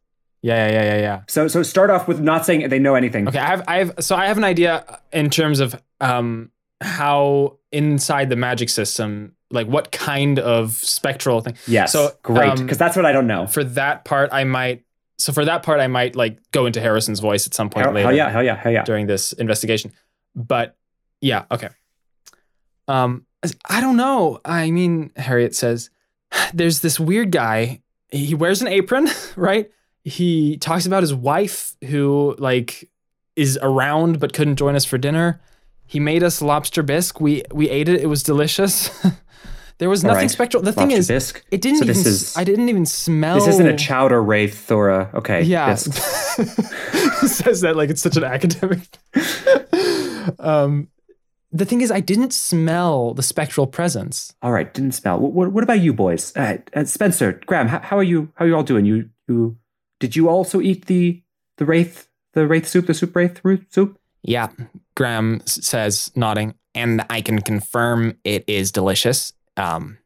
[0.42, 1.22] Yeah, yeah, yeah, yeah, yeah.
[1.28, 3.28] So so start off with not saying they know anything.
[3.28, 6.52] Okay, I have, I have, so I have an idea in terms of um
[6.82, 11.56] how inside the magic system, like what kind of spectral thing.
[11.68, 11.92] Yes.
[11.92, 13.48] So, great, um, because that's what I don't know.
[13.48, 14.84] For that part, I might.
[15.18, 17.94] So for that part, I might like go into Harrison's voice at some point Hell,
[17.94, 18.08] later.
[18.08, 18.84] hell yeah, hell yeah, hell yeah.
[18.84, 19.94] during this investigation.
[20.36, 20.76] But
[21.22, 21.70] yeah, okay.
[22.88, 23.26] Um,
[23.70, 24.40] I don't know.
[24.46, 25.90] I mean, Harriet says
[26.54, 27.82] there's this weird guy.
[28.12, 29.70] He wears an apron, right?
[30.04, 32.90] He talks about his wife who like
[33.36, 35.42] is around but couldn't join us for dinner.
[35.88, 37.20] He made us lobster bisque.
[37.20, 38.02] We we ate it.
[38.02, 38.90] It was delicious.
[39.80, 40.32] there was nothing right.
[40.32, 40.64] spectral.
[40.64, 41.44] The thing is, bisque.
[41.52, 41.96] it didn't So even.
[41.96, 43.36] this is- I didn't even smell.
[43.36, 45.42] This isn't a chowder wraith or a okay.
[45.44, 45.74] Yeah.
[45.76, 48.82] says that like it's such an academic.
[50.40, 50.88] um,
[51.56, 54.34] the thing is, I didn't smell the spectral presence.
[54.42, 55.20] All right, didn't smell.
[55.20, 56.36] What, what, about you boys?
[56.36, 58.30] Uh, uh, Spencer, Graham, how, how are you?
[58.36, 58.86] How are you all doing?
[58.86, 59.58] You you
[60.00, 61.24] did you also eat the
[61.58, 63.98] the wraith the wraith soup the soup wraith root soup?
[64.22, 64.50] Yeah,
[64.96, 69.32] Graham says, nodding, and I can confirm it is delicious.
[69.56, 70.00] Um,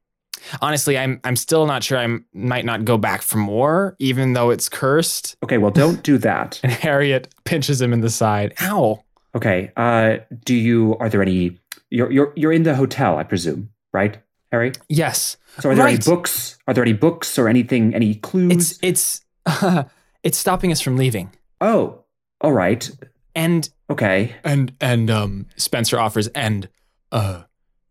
[0.62, 1.98] honestly, I'm I'm still not sure.
[1.98, 5.36] I might not go back for more, even though it's cursed.
[5.44, 6.60] Okay, well don't do that.
[6.64, 8.54] And Harriet pinches him in the side.
[8.62, 9.04] Ow!
[9.36, 10.96] Okay, uh, do you?
[11.00, 11.60] Are there any?
[11.90, 14.18] You're you're you're in the hotel, I presume, right,
[14.52, 14.72] Harry?
[14.88, 16.58] Yes, So are there any books?
[16.68, 17.94] Are there any books or anything?
[17.94, 18.80] Any clues?
[18.82, 19.86] it's it's
[20.24, 21.32] it's stopping us from leaving.
[21.62, 22.04] oh,
[22.42, 22.90] all right.
[23.36, 24.36] And Okay.
[24.44, 26.70] And and um Spencer offers and
[27.12, 27.44] uh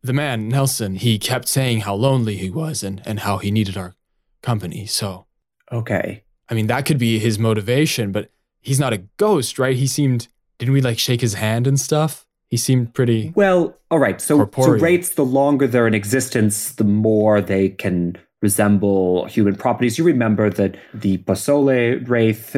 [0.03, 3.77] the man Nelson he kept saying how lonely he was and and how he needed
[3.77, 3.95] our
[4.43, 4.87] company.
[4.87, 5.27] So
[5.73, 6.25] Okay.
[6.49, 8.31] I mean that could be his motivation, but
[8.61, 9.77] he's not a ghost, right?
[9.77, 10.29] He seemed
[10.59, 12.27] didn't we like shake his hand and stuff?
[12.49, 14.21] He seemed pretty Well, all right.
[14.21, 19.99] So, so wraiths, the longer they're in existence, the more they can resemble human properties.
[19.99, 22.57] You remember that the Basole wraith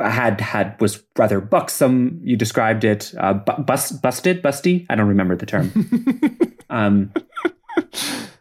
[0.00, 2.20] had had was rather buxom.
[2.22, 4.86] You described it, uh, bu- bus, busted, busty.
[4.88, 5.70] I don't remember the term.
[6.70, 7.12] um,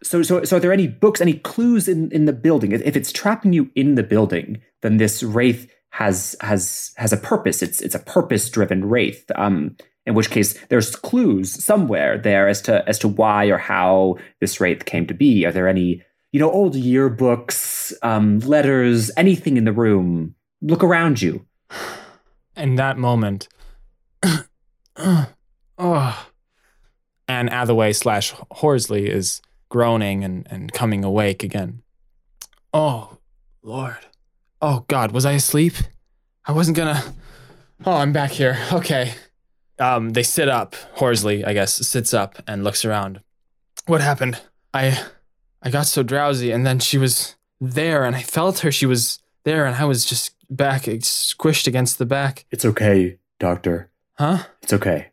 [0.08, 2.72] So, so, so are there any books, any clues in, in the building?
[2.72, 7.64] If it's trapping you in the building, then this wraith has has has a purpose.
[7.64, 9.32] It's it's a purpose driven wraith.
[9.34, 9.76] Um,
[10.06, 14.62] in which case, there's clues somewhere there as to as to why or how this
[14.62, 15.43] wraith came to be.
[15.43, 20.36] Are there any you know old yearbooks, um, letters, anything in the room?
[20.62, 21.48] Look around you.
[22.56, 23.48] In that moment,
[24.98, 26.28] oh,
[27.28, 31.82] Anne Hathaway slash Horsley is groaning and, and coming awake again.
[32.72, 33.18] Oh,
[33.64, 34.07] Lord.
[34.62, 35.74] Oh, God, was I asleep?
[36.45, 37.03] I wasn't gonna.
[37.86, 38.58] Oh, I'm back here.
[38.74, 39.14] Okay.
[39.80, 40.76] Um, they sit up.
[40.93, 43.22] Horsley, I guess, sits up and looks around.
[43.86, 44.41] What happened?
[44.74, 44.99] I,
[45.62, 48.72] I got so drowsy, and then she was there, and I felt her.
[48.72, 52.45] She was there, and I was just back, squished against the back.
[52.49, 53.91] It's okay, Doctor.
[54.14, 54.45] Huh?
[54.64, 55.12] It's okay.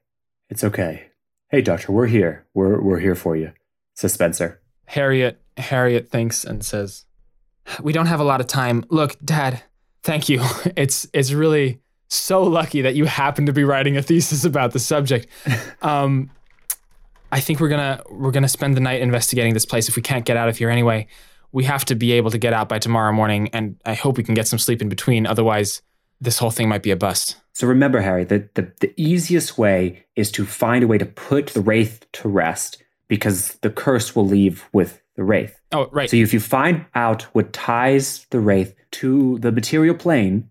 [0.49, 1.09] It's okay.
[1.51, 2.47] Hey, Doctor, we're here.
[2.55, 3.53] We're we're here for you.
[3.95, 4.61] Says Spencer.
[4.87, 7.05] Harriet Harriet thinks and says,
[7.83, 8.85] "We don't have a lot of time.
[8.89, 9.63] Look, Dad,
[10.03, 10.41] thank you.
[10.77, 14.79] It's it's really so lucky that you happen to be writing a thesis about the
[14.79, 15.27] subject.
[15.83, 16.31] Um,
[17.31, 20.25] I think we're gonna we're gonna spend the night investigating this place if we can't
[20.25, 21.09] get out of here anyway.
[21.53, 24.25] We have to be able to get out by tomorrow morning, and I hope we
[24.25, 25.27] can get some sleep in between.
[25.27, 25.83] Otherwise,
[26.21, 30.05] this whole thing might be a bust." So remember, Harry, that the, the easiest way
[30.17, 34.27] is to find a way to put the wraith to rest because the curse will
[34.27, 35.61] leave with the wraith.
[35.73, 36.11] Oh, right.
[36.11, 40.51] So if you find out what ties the wraith to the material plane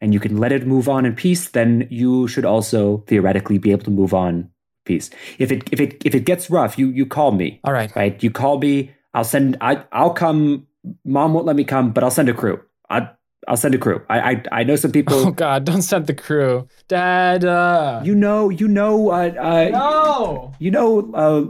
[0.00, 3.70] and you can let it move on in peace, then you should also theoretically be
[3.70, 4.50] able to move on
[4.84, 5.10] peace.
[5.38, 7.60] If it if it if it gets rough, you you call me.
[7.64, 7.94] All right.
[7.94, 8.22] Right?
[8.22, 10.66] You call me, I'll send I I'll come
[11.04, 12.60] mom won't let me come, but I'll send a crew.
[12.90, 13.08] I
[13.48, 14.02] I'll send a crew.
[14.08, 15.64] I I, I know some people Oh God!
[15.64, 17.44] Don't send the crew, Dad.
[17.44, 20.52] Uh, you know you know uh, uh no.
[20.58, 21.46] you know uh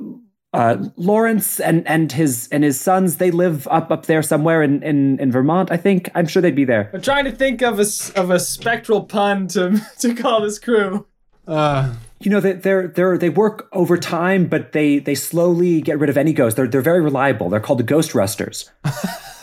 [0.52, 4.82] uh, Lawrence and, and his and his sons they live up up there somewhere in,
[4.82, 6.10] in, in Vermont I think.
[6.14, 6.90] I'm sure they'd be there.
[6.92, 10.58] I'm trying to think of a s- of a spectral pun to to call this
[10.58, 11.06] crew.
[11.46, 16.10] Uh, you know they they're they're they work overtime but they they slowly get rid
[16.10, 16.56] of any ghosts.
[16.56, 17.48] They're they're very reliable.
[17.48, 18.70] They're called the ghost rusters.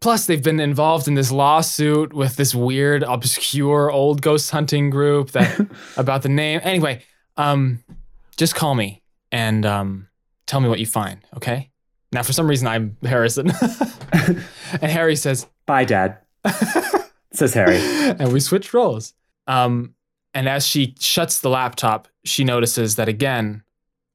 [0.00, 5.32] Plus, they've been involved in this lawsuit with this weird, obscure old ghost hunting group
[5.32, 5.66] that
[5.96, 6.60] about the name.
[6.62, 7.02] Anyway,
[7.36, 7.82] um,
[8.36, 9.02] just call me
[9.32, 10.07] and um,
[10.48, 11.20] tell me what you find.
[11.36, 11.70] Okay.
[12.10, 13.52] Now, for some reason, I'm Harrison,
[14.12, 16.18] and Harry says, bye dad
[17.32, 17.76] says Harry
[18.18, 19.14] and we switch roles.
[19.46, 19.94] Um,
[20.34, 23.62] and as she shuts the laptop, she notices that again,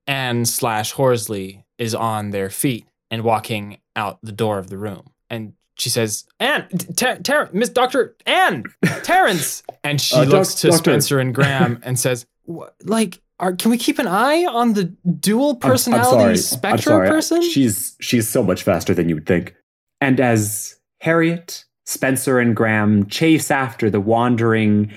[0.07, 5.11] Anne slash Horsley is on their feet and walking out the door of the room.
[5.29, 8.63] And she says, "Anne, Ter- Ter- Miss Doctor Anne,
[9.03, 10.77] Terrence." And she Uh, doc- looks to doctor.
[10.91, 14.85] Spencer and Graham and says, "What- "Like, are, can we keep an eye on the
[14.85, 16.29] dual I'm- I'm personality sorry.
[16.31, 17.07] I'm spectrum sorry.
[17.09, 19.55] person?" She's she's so much faster than you would think.
[20.01, 24.91] and as Harriet Spencer and Graham chase after the wandering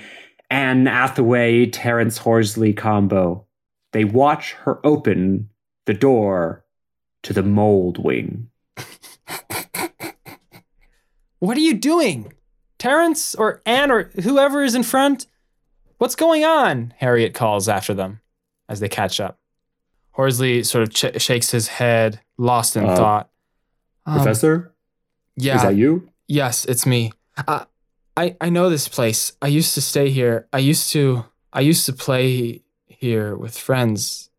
[0.49, 3.45] Anne Hathaway Terrence Horsley combo
[3.93, 5.49] they watch her open
[5.85, 6.63] the door
[7.23, 8.47] to the mold wing
[11.39, 12.33] What are you doing?
[12.79, 15.27] Terrence or Anne or whoever is in front?
[15.99, 16.93] What's going on?
[16.97, 18.21] Harriet calls after them
[18.69, 19.37] as they catch up.
[20.11, 23.29] Horsley sort of ch- shakes his head, lost in Uh, thought.
[24.05, 24.73] Um, Professor,
[25.35, 25.57] yeah.
[25.57, 26.09] is that you?
[26.27, 27.11] Yes, it's me.
[27.47, 27.65] Uh,
[28.15, 29.33] I I know this place.
[29.41, 30.47] I used to stay here.
[30.51, 34.29] I used to I used to play here with friends.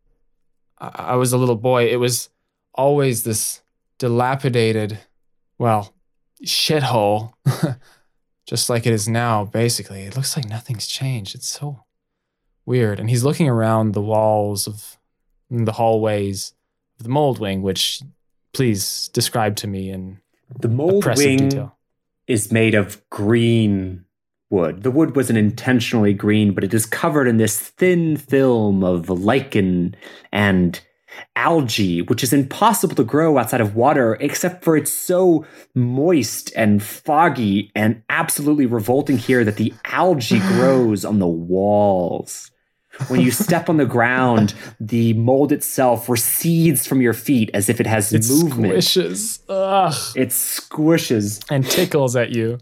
[0.79, 1.85] I, I was a little boy.
[1.87, 2.29] It was
[2.73, 3.61] always this
[3.99, 4.99] dilapidated,
[5.57, 5.93] well,
[6.45, 7.33] shithole,
[8.45, 9.45] just like it is now.
[9.45, 11.35] Basically, it looks like nothing's changed.
[11.35, 11.83] It's so
[12.69, 12.99] weird.
[12.99, 14.97] And he's looking around the walls of
[15.49, 16.53] the hallways
[16.99, 18.01] of the mold wing, which
[18.53, 20.19] please describe to me in
[20.59, 21.75] the mold wing detail.
[22.27, 24.05] is made of green
[24.51, 24.83] wood.
[24.83, 29.95] The wood wasn't intentionally green, but it is covered in this thin film of lichen
[30.31, 30.79] and
[31.35, 36.83] algae, which is impossible to grow outside of water, except for it's so moist and
[36.83, 42.51] foggy and absolutely revolting here that the algae grows on the walls.
[43.07, 47.79] When you step on the ground, the mold itself recedes from your feet as if
[47.79, 48.25] it has movement.
[48.25, 48.73] It movement.
[48.75, 51.43] squishes ugh, It squishes.
[51.49, 52.57] and tickles at you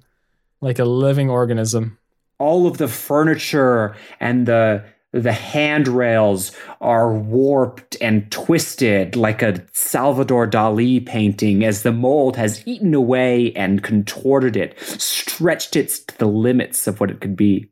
[0.61, 1.97] like a living organism.
[2.39, 4.83] all of the furniture and the
[5.13, 12.61] the handrails are warped and twisted like a Salvador Dali painting as the mold has
[12.67, 17.71] eaten away and contorted it, stretched it to the limits of what it could be.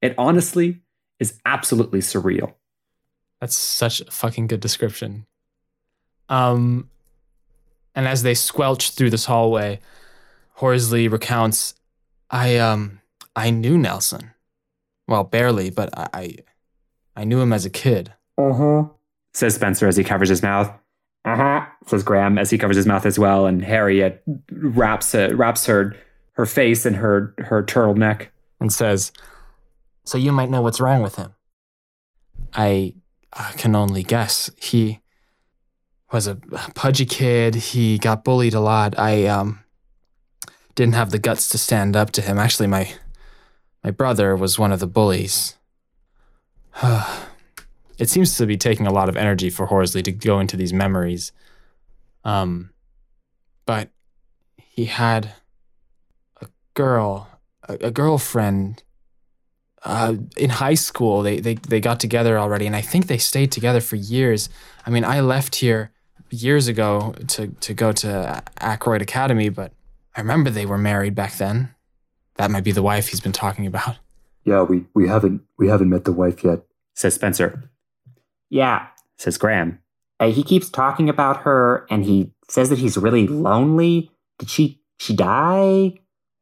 [0.00, 0.80] It honestly
[1.20, 2.54] is absolutely surreal.
[3.40, 5.26] That's such a fucking good description.
[6.28, 6.88] Um,
[7.94, 9.80] And as they squelch through this hallway,
[10.54, 11.74] Horsley recounts,
[12.30, 13.00] I um
[13.36, 14.30] I knew Nelson.
[15.08, 16.36] Well, barely, but I I,
[17.16, 18.12] I knew him as a kid.
[18.38, 18.84] Uh huh.
[19.32, 20.68] Says Spencer as he covers his mouth.
[21.24, 21.66] Uh huh.
[21.86, 25.96] Says Graham as he covers his mouth as well, and Harriet wraps uh, wraps her
[26.32, 28.28] her face in her her turtleneck.
[28.60, 29.10] and says,
[30.04, 31.34] So you might know what's wrong with him.
[32.52, 32.94] I,
[33.32, 34.50] I can only guess.
[34.60, 35.00] He
[36.12, 36.36] was a
[36.74, 37.54] pudgy kid.
[37.54, 38.98] He got bullied a lot.
[38.98, 39.60] I um
[40.74, 42.38] didn't have the guts to stand up to him.
[42.38, 42.92] Actually, my
[43.84, 45.56] my brother was one of the bullies.
[46.82, 50.72] it seems to be taking a lot of energy for Horsley to go into these
[50.72, 51.32] memories.
[52.24, 52.70] Um,
[53.66, 53.90] but
[54.56, 55.34] he had
[56.40, 57.28] a girl,
[57.68, 58.82] a, a girlfriend.
[59.82, 63.50] Uh, in high school, they, they they got together already, and I think they stayed
[63.50, 64.50] together for years.
[64.86, 65.90] I mean, I left here
[66.30, 69.72] years ago to to go to Ackroyd Academy, but
[70.14, 71.74] I remember they were married back then.
[72.36, 73.96] That might be the wife he's been talking about.
[74.44, 76.60] Yeah, we, we haven't we haven't met the wife yet.
[76.94, 77.70] Says Spencer.
[78.50, 79.78] Yeah, Says Graham.
[80.18, 84.10] uh, he keeps talking about her, and he says that he's really lonely.
[84.38, 85.94] Did she she die,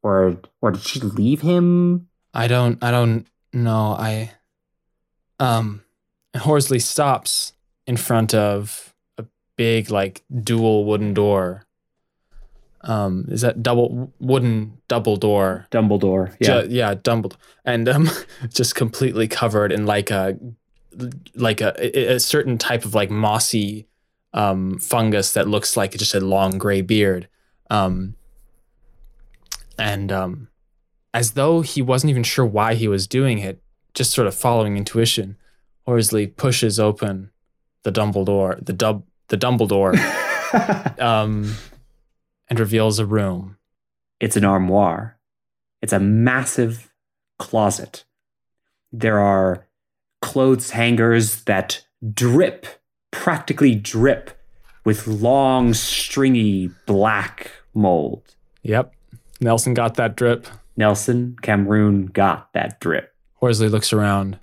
[0.03, 2.08] or or did she leave him?
[2.39, 3.97] I don't I don't know.
[3.99, 4.31] I
[5.41, 5.83] um
[6.37, 7.53] Horsley stops
[7.85, 9.25] in front of a
[9.57, 11.65] big like dual wooden door.
[12.83, 15.67] Um is that double wooden double door?
[15.73, 16.37] Dumbledore.
[16.39, 16.63] Yeah.
[16.63, 17.39] Ju- yeah, Dumbledore.
[17.65, 18.09] And um
[18.55, 20.39] just completely covered in like a
[21.35, 23.89] like a, a a certain type of like mossy
[24.33, 27.27] um fungus that looks like just a long gray beard.
[27.69, 28.15] Um
[29.77, 30.49] and um
[31.15, 33.63] as though he wasn't even sure why he was doing it,
[33.95, 35.37] just sort of following intuition,
[35.87, 37.31] Horsley pushes open
[37.83, 39.97] the Dumbledore, the dub, the Dumbledore,
[41.01, 41.55] um,
[42.49, 43.57] and reveals a room.
[44.21, 45.19] It's an armoire.
[45.81, 46.93] It's a massive
[47.39, 48.05] closet.
[48.93, 49.67] There are
[50.21, 52.67] clothes hangers that drip,
[53.11, 54.39] practically drip,
[54.85, 58.23] with long, stringy black mold.
[58.63, 58.93] Yep,
[59.41, 60.47] Nelson got that drip.
[60.79, 63.13] Nelson Cameroon got that drip.
[63.35, 64.39] Horsley looks around.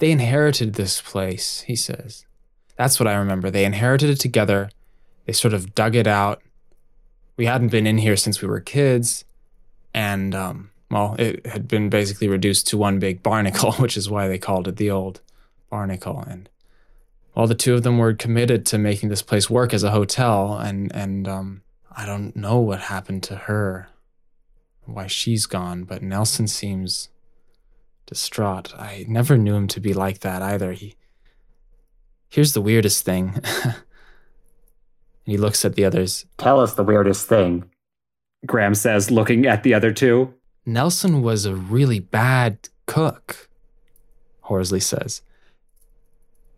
[0.00, 2.26] They inherited this place, he says.
[2.76, 3.48] That's what I remember.
[3.48, 4.70] They inherited it together.
[5.24, 6.42] They sort of dug it out.
[7.36, 9.24] We hadn't been in here since we were kids.
[9.94, 14.26] And, um, well, it had been basically reduced to one big barnacle, which is why
[14.26, 15.20] they called it the old
[15.70, 16.24] barnacle.
[16.28, 16.48] And,
[17.36, 20.58] well, the two of them were committed to making this place work as a hotel.
[20.58, 21.62] And, and, um,
[21.96, 23.88] I don't know what happened to her,
[24.94, 27.08] why she's gone, but Nelson seems
[28.06, 28.72] distraught.
[28.74, 30.72] I never knew him to be like that either.
[30.72, 30.96] He
[32.30, 33.40] Here's the weirdest thing.
[33.64, 33.74] and
[35.24, 36.26] he looks at the others.
[36.36, 37.70] Tell us the weirdest thing.
[38.46, 40.34] Graham says, looking at the other two.
[40.66, 43.48] Nelson was a really bad cook,
[44.42, 45.22] Horsley says.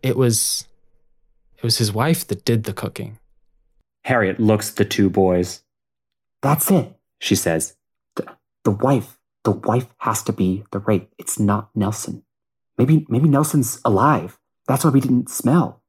[0.03, 0.67] It was
[1.57, 3.19] it was his wife that did the cooking.
[4.03, 5.63] Harriet looks at the two boys.
[6.41, 6.95] That's it.
[7.19, 7.75] She says,
[8.63, 9.17] The wife.
[9.43, 11.07] The wife has to be the wraith.
[11.17, 12.23] It's not Nelson.
[12.77, 14.39] Maybe maybe Nelson's alive.
[14.67, 15.81] That's why we didn't smell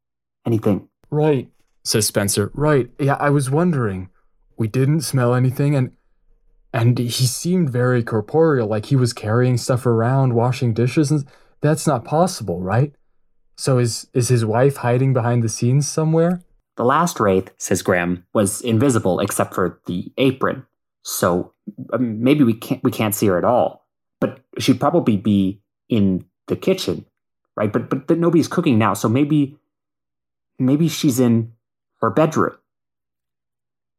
[0.46, 0.88] anything.
[1.10, 1.50] Right,
[1.84, 2.50] says Spencer.
[2.54, 2.90] Right.
[2.98, 4.08] Yeah, I was wondering.
[4.56, 5.92] We didn't smell anything and
[6.74, 11.26] and he seemed very corporeal, like he was carrying stuff around, washing dishes and
[11.60, 12.94] that's not possible, right?
[13.56, 16.42] So is is his wife hiding behind the scenes somewhere?
[16.76, 18.24] The last wraith says Graham.
[18.32, 20.66] was invisible except for the apron.
[21.02, 21.51] So
[21.92, 23.86] um, maybe we can't we can't see her at all.
[24.20, 27.04] But she'd probably be in the kitchen,
[27.56, 27.72] right?
[27.72, 29.56] But but, but nobody's cooking now, so maybe
[30.58, 31.52] maybe she's in
[32.00, 32.56] her bedroom.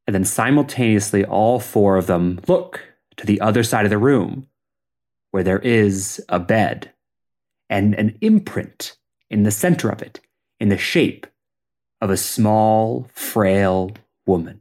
[0.05, 2.82] And then simultaneously, all four of them look
[3.18, 4.47] to the other side of the room
[5.32, 6.91] where there is a bed
[7.70, 8.97] and an imprint
[9.30, 10.20] in the center of it
[10.59, 11.26] in the shape
[12.01, 13.91] of a small, frail
[14.26, 14.59] woman,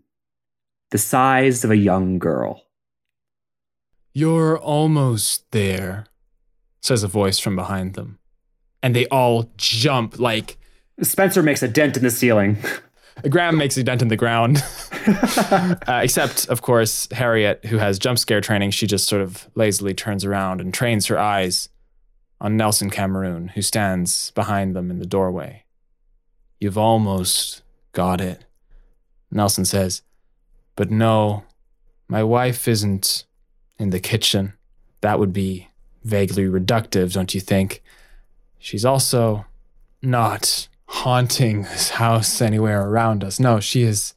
[0.91, 2.63] the size of a young girl.
[4.13, 6.07] You're almost there,
[6.81, 8.19] says a voice from behind them.
[8.83, 10.59] And they all jump like
[11.01, 12.59] Spencer makes a dent in the ceiling.
[13.29, 14.63] Graham makes a dent in the ground.
[15.07, 19.95] uh, except, of course, Harriet, who has jump scare training, she just sort of lazily
[19.95, 21.69] turns around and trains her eyes
[22.41, 25.65] on Nelson Cameroon, who stands behind them in the doorway.
[26.61, 28.45] You've almost got it,
[29.31, 30.03] Nelson says.
[30.75, 31.45] But no,
[32.09, 33.25] my wife isn't
[33.79, 34.55] in the kitchen.
[35.01, 35.69] That would be
[36.05, 37.83] vaguely reductive, don't you think?
[38.59, 39.47] She's also
[40.01, 43.41] not haunting this house anywhere around us.
[43.41, 44.15] No, she is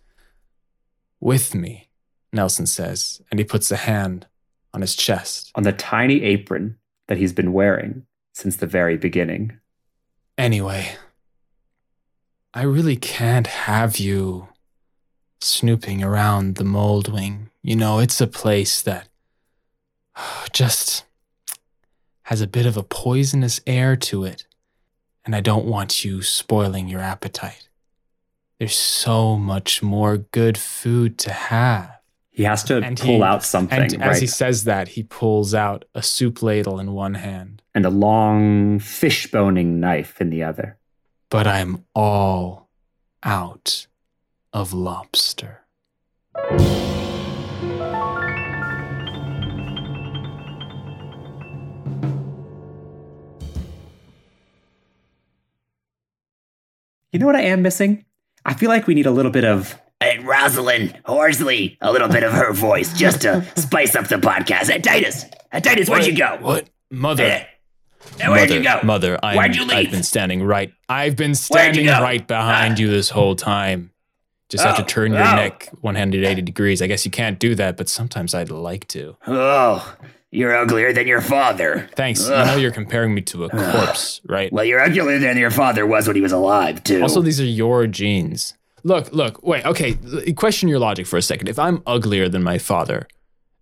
[1.20, 1.90] with me,
[2.34, 4.28] Nelson says, and he puts a hand
[4.74, 5.52] on his chest.
[5.56, 6.78] On the tiny apron
[7.08, 9.58] that he's been wearing since the very beginning.
[10.38, 10.96] Anyway,
[12.54, 14.50] I really can't have you
[15.40, 17.50] snooping around the mold wing.
[17.62, 19.08] You know, it's a place that
[20.54, 21.04] just
[22.24, 24.46] has a bit of a poisonous air to it,
[25.26, 27.68] and I don't want you spoiling your appetite.
[28.60, 31.92] There's so much more good food to have.
[32.32, 34.10] He has to And pull he- out something, And right?
[34.12, 37.62] as he says that, he pulls out a soup ladle in one hand.
[37.74, 40.78] and a long fish boning knife in the other.
[41.30, 42.70] But I'm all
[43.24, 43.88] out
[44.54, 45.66] of lobster.
[57.16, 58.04] You know what I am missing?
[58.44, 62.24] I feel like we need a little bit of And Rosalind Horsley, a little bit
[62.24, 64.70] of her voice just to spice up the podcast.
[64.70, 66.38] And Titus, and Titus, where'd you go?
[66.42, 66.70] What?
[66.92, 67.24] Mother.
[67.24, 67.46] Eh,
[68.20, 68.80] eh, where'd mother, you go?
[68.84, 69.78] Mother, I'm, Where'd you leave?
[69.88, 70.74] I've been standing right.
[70.90, 72.82] I've been standing right behind Ah.
[72.82, 73.92] you this whole time.
[74.50, 75.36] Just have to Oh, turn your oh.
[75.38, 76.82] neck 180 degrees.
[76.82, 79.16] I guess you can't do that, but sometimes I'd like to.
[79.26, 79.96] Oh,
[80.36, 81.90] you're uglier than your father.
[81.96, 82.28] Thanks.
[82.28, 82.46] Ugh.
[82.46, 84.52] You know you're comparing me to a corpse, right?
[84.52, 87.02] Well, you're uglier than your father was when he was alive, too.
[87.02, 88.54] Also, these are your genes.
[88.84, 89.98] Look, look, wait, okay,
[90.36, 91.50] question your logic for a second.
[91.50, 93.08] If I'm uglier than my father,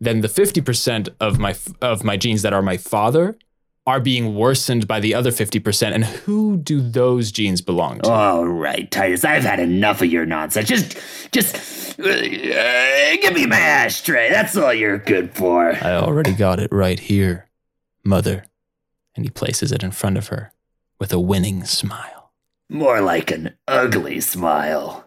[0.01, 3.37] then the 50% of my of my genes that are my father
[3.85, 5.93] are being worsened by the other 50%.
[5.93, 8.09] And who do those genes belong to?
[8.09, 10.69] All right, Titus, I've had enough of your nonsense.
[10.69, 10.97] Just,
[11.31, 14.29] just uh, uh, give me my ashtray.
[14.29, 15.73] That's all you're good for.
[15.75, 17.49] I already got it right here,
[18.03, 18.45] mother.
[19.15, 20.53] And he places it in front of her
[20.97, 22.31] with a winning smile.
[22.69, 25.02] More like an ugly smile.